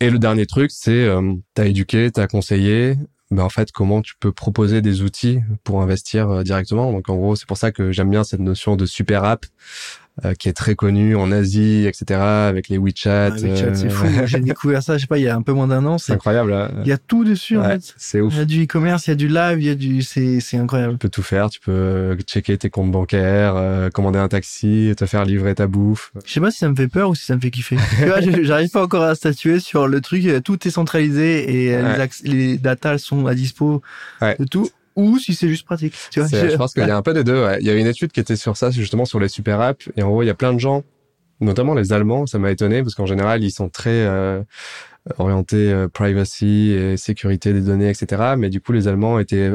[0.00, 2.96] Et le dernier truc, c'est euh, t'as éduqué, t'as conseillé,
[3.30, 6.92] mais en fait comment tu peux proposer des outils pour investir directement?
[6.92, 9.46] Donc en gros, c'est pour ça que j'aime bien cette notion de super app
[10.24, 12.20] euh, qui est très connu en Asie, etc.
[12.20, 13.30] Avec les WeChat.
[13.30, 14.06] WeChat, c'est fou.
[14.06, 15.98] Euh, j'ai découvert ça, je sais pas, il y a un peu moins d'un an.
[15.98, 16.52] C'est incroyable.
[16.52, 16.70] Hein.
[16.82, 17.94] Il y a tout dessus, en fait.
[17.96, 18.34] C'est ouf.
[18.34, 20.40] Il y a du e-commerce, il y a du live, il y a du, c'est,
[20.40, 20.94] c'est incroyable.
[20.94, 21.50] Tu peux tout faire.
[21.50, 26.12] Tu peux checker tes comptes bancaires, euh, commander un taxi, te faire livrer ta bouffe.
[26.24, 27.76] Je sais pas si ça me fait peur ou si ça me fait kiffer.
[28.42, 30.24] j'arrive pas encore à statuer sur le truc.
[30.44, 33.82] Tout est centralisé et les, les datas sont à dispo
[34.22, 34.70] de tout
[35.00, 35.94] ou si c'est juste pratique.
[36.10, 36.56] Tu vois, je...
[36.56, 37.44] pense qu'il y a un peu des deux.
[37.44, 37.58] Ouais.
[37.60, 39.88] Il y a une étude qui était sur ça, justement sur les super apps.
[39.96, 40.82] Et en gros, il y a plein de gens,
[41.40, 44.42] notamment les Allemands, ça m'a étonné parce qu'en général, ils sont très euh,
[45.18, 48.34] orientés euh, privacy et sécurité des données, etc.
[48.36, 49.52] Mais du coup, les Allemands étaient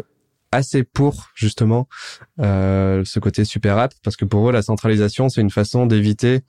[0.51, 1.87] assez pour justement
[2.39, 6.41] euh, ce côté super app parce que pour eux la centralisation c'est une façon d'éviter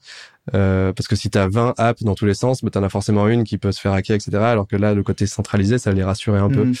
[0.53, 2.83] euh, parce que si tu as 20 apps dans tous les sens, bah, tu en
[2.83, 4.31] as forcément une qui peut se faire hacker, etc.
[4.37, 6.65] Alors que là, le côté centralisé, ça les rassurer un peu.
[6.65, 6.75] Mhm.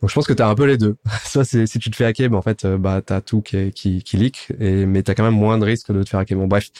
[0.00, 0.96] Donc je pense que tu as un peu les deux.
[1.24, 3.42] Soit c'est si tu te fais hacker, bah, en fait, euh, bah, tu as tout
[3.42, 6.08] qui, qui, qui leak, et, mais tu as quand même moins de risques de te
[6.08, 6.38] faire hacker.
[6.38, 6.70] Bon, bref.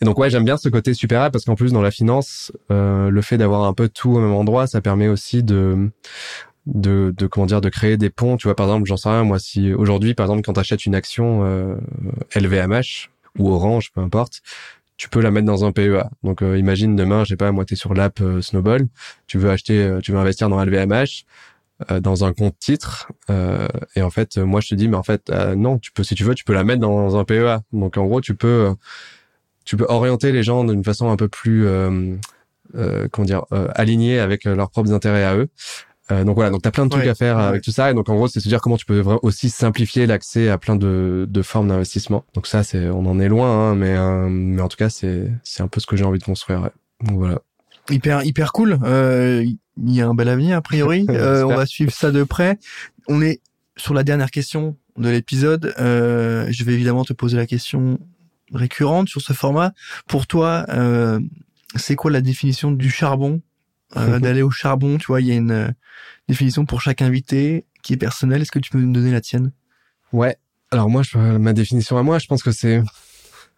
[0.00, 2.52] Et donc ouais, j'aime bien ce côté super app parce qu'en plus, dans la finance,
[2.70, 5.90] euh, le fait d'avoir un peu tout au même endroit, ça permet aussi de
[6.66, 9.24] de, de comment dire de créer des ponts tu vois par exemple j'en sais rien
[9.24, 11.76] moi si aujourd'hui par exemple quand tu achètes une action euh,
[12.34, 14.40] LVMH ou Orange peu importe
[14.96, 16.08] tu peux la mettre dans un PEA.
[16.22, 18.86] Donc euh, imagine demain, je sais pas, moi t'es sur l'app euh, Snowball,
[19.26, 21.24] tu veux acheter, euh, tu veux investir dans LVMH
[22.00, 23.10] dans un compte titre
[23.96, 26.22] et en fait moi je te dis mais en fait non, tu peux si tu
[26.22, 27.62] veux, tu peux la mettre dans un PEA.
[27.72, 28.74] Donc en gros, tu peux
[29.64, 31.66] tu peux orienter les gens d'une façon un peu plus
[32.72, 35.48] comment dire alignée avec leurs propres intérêts à eux.
[36.10, 37.90] Euh, donc voilà, donc tu as plein de trucs à faire avec tout ça.
[37.90, 40.76] Et donc en gros, c'est se dire comment tu peux aussi simplifier l'accès à plein
[40.76, 42.24] de, de formes d'investissement.
[42.34, 45.30] Donc ça, c'est on en est loin, hein, mais euh, mais en tout cas, c'est
[45.42, 46.70] c'est un peu ce que j'ai envie de construire.
[47.02, 47.40] Donc voilà.
[47.90, 48.78] Hyper hyper cool.
[48.84, 51.06] Euh, il y a un bel avenir a priori.
[51.10, 52.58] Euh, on va suivre ça de près.
[53.08, 53.40] On est
[53.76, 55.74] sur la dernière question de l'épisode.
[55.78, 57.98] je vais évidemment te poser la question
[58.52, 59.72] récurrente sur ce format.
[60.06, 60.66] Pour toi,
[61.76, 63.40] c'est quoi la définition du charbon?
[64.14, 64.98] euh, d'aller au charbon.
[64.98, 65.68] Tu vois, il y a une euh,
[66.28, 68.42] définition pour chaque invité qui est personnelle.
[68.42, 69.52] Est-ce que tu peux me donner la tienne?
[70.12, 70.36] Ouais.
[70.70, 72.78] Alors moi, je, ma définition à moi, je pense que c'est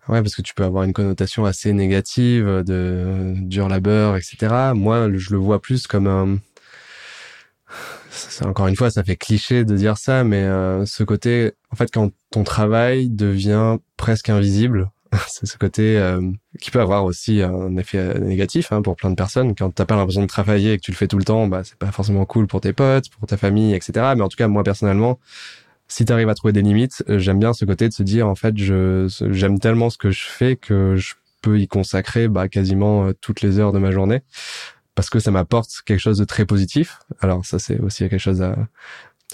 [0.08, 4.72] ouais parce que tu peux avoir une connotation assez négative de dur labeur, etc.
[4.74, 6.38] Moi, je le vois plus comme un
[8.42, 11.90] encore une fois, ça fait cliché de dire ça, mais euh, ce côté, en fait,
[11.92, 14.90] quand ton travail devient presque invisible,
[15.28, 16.20] c'est ce côté euh,
[16.60, 19.54] qui peut avoir aussi un effet négatif hein, pour plein de personnes.
[19.54, 21.62] Quand t'as pas l'impression de travailler et que tu le fais tout le temps, bah
[21.64, 23.92] c'est pas forcément cool pour tes potes, pour ta famille, etc.
[24.16, 25.18] Mais en tout cas, moi personnellement,
[25.88, 28.26] si tu arrives à trouver des limites, euh, j'aime bien ce côté de se dire
[28.28, 32.48] en fait, je j'aime tellement ce que je fais que je peux y consacrer bah,
[32.48, 34.22] quasiment euh, toutes les heures de ma journée
[34.94, 36.98] parce que ça m'apporte quelque chose de très positif.
[37.20, 38.56] Alors ça c'est aussi quelque chose à,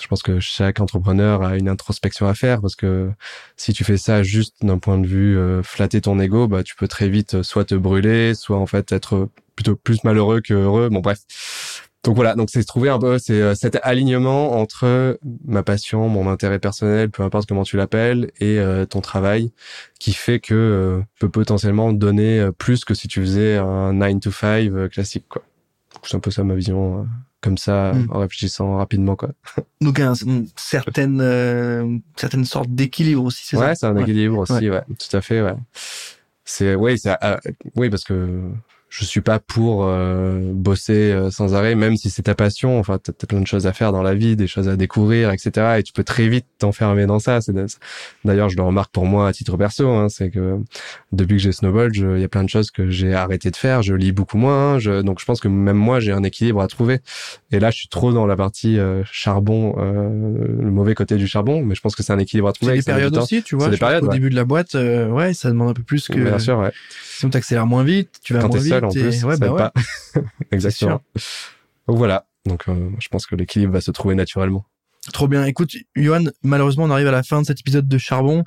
[0.03, 3.11] je pense que chaque entrepreneur a une introspection à faire parce que
[3.57, 6.74] si tu fais ça juste d'un point de vue euh, flatter ton ego, bah tu
[6.74, 10.55] peux très vite euh, soit te brûler, soit en fait être plutôt plus malheureux que
[10.55, 10.88] heureux.
[10.88, 11.20] Bon bref.
[12.03, 16.28] Donc voilà, donc c'est trouver un peu c'est euh, cet alignement entre ma passion, mon
[16.28, 18.59] intérêt personnel, peu importe comment tu l'appelles, et
[18.90, 19.53] ton travail
[20.00, 24.88] qui fait que peut potentiellement donner plus que si tu faisais un 9 to 5
[24.90, 25.42] classique quoi.
[26.03, 27.07] C'est un peu ça ma vision
[27.43, 28.09] comme ça hmm.
[28.11, 29.30] en réfléchissant rapidement quoi.
[29.82, 33.66] Donc un, une certaine euh, certaine sorte d'équilibre aussi c'est ça?
[33.66, 34.82] Ouais, c'est un équilibre aussi ouais.
[34.86, 35.55] tout à fait ouais.
[36.45, 37.36] C'est oui, c'est euh,
[37.76, 38.40] oui parce que
[38.93, 42.78] je suis pas pour euh, bosser euh, sans arrêt, même si c'est ta passion.
[42.78, 45.30] Enfin, t'as as plein de choses à faire dans la vie, des choses à découvrir,
[45.30, 45.78] etc.
[45.78, 47.38] Et tu peux très vite t'enfermer dans ça.
[48.26, 50.59] D'ailleurs, je le remarque pour moi à titre perso, hein, c'est que
[51.11, 53.80] depuis que j'ai Snowball, il y a plein de choses que j'ai arrêté de faire.
[53.82, 54.78] Je lis beaucoup moins.
[54.78, 56.99] Je, donc, je pense que même moi, j'ai un équilibre à trouver.
[57.51, 61.62] Et là, je suis trop dans la partie euh, charbon, le mauvais côté du charbon.
[61.64, 62.72] Mais je pense que c'est un équilibre à trouver.
[62.72, 63.70] C'est des périodes aussi, tu vois.
[63.70, 66.20] Des périodes, au début de la boîte, ouais, ça demande un peu plus que.
[66.20, 66.72] Bien sûr, ouais.
[67.22, 68.72] Sinon, t'accélères moins vite, tu vas Quand moins vite.
[68.72, 70.22] Seul, en plus, ouais, bah ouais.
[70.50, 71.00] Exactement.
[71.86, 72.26] Donc voilà.
[72.46, 74.64] Donc euh, je pense que l'équilibre va se trouver naturellement.
[75.12, 75.44] Trop bien.
[75.44, 78.44] Écoute, Johan, malheureusement, on arrive à la fin de cet épisode de Charbon.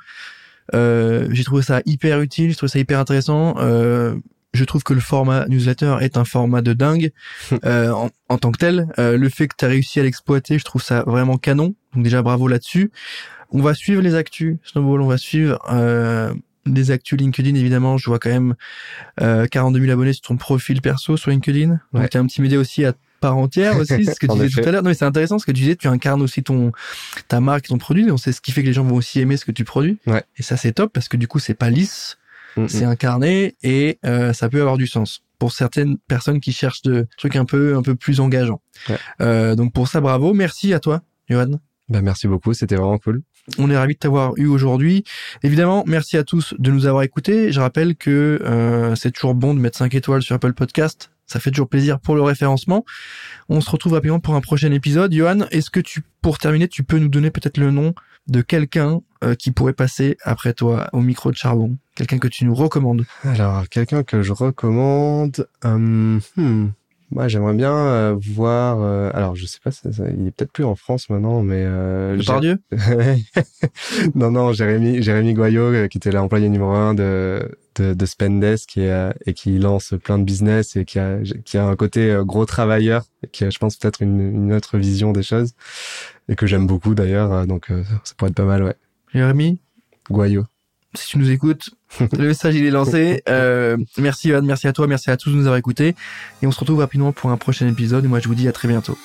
[0.73, 3.55] Euh, j'ai trouvé ça hyper utile, j'ai trouvé ça hyper intéressant.
[3.59, 4.15] Euh,
[4.55, 7.11] je trouve que le format newsletter est un format de dingue
[7.65, 8.87] euh, en, en, tant que tel.
[8.97, 11.75] Euh, le fait que tu as réussi à l'exploiter, je trouve ça vraiment canon.
[11.93, 12.91] Donc déjà bravo là-dessus.
[13.51, 16.33] On va suivre les actus Snowball, on va suivre euh,
[16.65, 17.97] les actus LinkedIn évidemment.
[17.97, 18.55] Je vois quand même
[19.21, 21.69] euh, 42 000 abonnés sur ton profil perso sur LinkedIn.
[21.69, 22.09] Donc ouais.
[22.09, 24.71] tu un petit média aussi à part entière aussi, ce que tu disais tout à
[24.71, 24.83] l'heure.
[24.83, 26.71] Non, mais c'est intéressant ce que tu disais, tu incarnes aussi ton
[27.27, 29.37] ta marque, ton produit, donc c'est ce qui fait que les gens vont aussi aimer
[29.37, 29.97] ce que tu produis.
[30.07, 30.23] Ouais.
[30.37, 32.17] Et ça c'est top parce que du coup c'est pas lisse,
[32.57, 32.67] mm -hmm.
[32.67, 37.07] c'est incarné et euh, ça peut avoir du sens pour certaines personnes qui cherchent de
[37.17, 38.61] trucs un peu un peu plus engageants.
[38.89, 38.97] Ouais.
[39.21, 41.59] Euh, donc pour ça bravo, merci à toi, Johan.
[41.89, 43.21] Ben merci beaucoup, c'était vraiment cool.
[43.57, 45.03] On est ravis de t'avoir eu aujourd'hui.
[45.43, 47.51] Évidemment, merci à tous de nous avoir écoutés.
[47.51, 51.11] Je rappelle que euh, c'est toujours bon de mettre 5 étoiles sur Apple Podcast.
[51.27, 52.85] Ça fait toujours plaisir pour le référencement.
[53.49, 55.13] On se retrouve rapidement pour un prochain épisode.
[55.13, 57.93] Johan, est-ce que tu, pour terminer, tu peux nous donner peut-être le nom
[58.27, 61.77] de quelqu'un euh, qui pourrait passer après toi au micro de charbon?
[61.95, 65.47] Quelqu'un que tu nous recommandes Alors, quelqu'un que je recommande...
[65.65, 66.69] Euh, hmm.
[67.11, 68.81] Moi, j'aimerais bien euh, voir.
[68.81, 71.63] Euh, alors, je sais pas, ça, ça, il est peut-être plus en France maintenant, mais.
[71.63, 72.17] Euh,
[74.15, 78.69] Non, non, Jérémy, Jérémy Goyot, euh, qui était l'employé numéro un de de, de Spendesk
[78.69, 82.09] qui est, et qui lance plein de business et qui a qui a un côté
[82.09, 85.53] euh, gros travailleur, et qui a, je pense, peut-être une, une autre vision des choses
[86.27, 87.45] et que j'aime beaucoup d'ailleurs.
[87.45, 87.67] Donc,
[88.03, 88.75] ça pourrait être pas mal, ouais.
[89.13, 89.59] Jérémy?
[90.09, 90.45] Goyot
[90.97, 91.69] si tu nous écoutes,
[91.99, 93.21] le message il est lancé.
[93.29, 95.95] Euh, merci Yoann, merci à toi, merci à tous de nous avoir écoutés.
[96.41, 98.05] Et on se retrouve rapidement pour un prochain épisode.
[98.05, 98.97] Et moi je vous dis à très bientôt.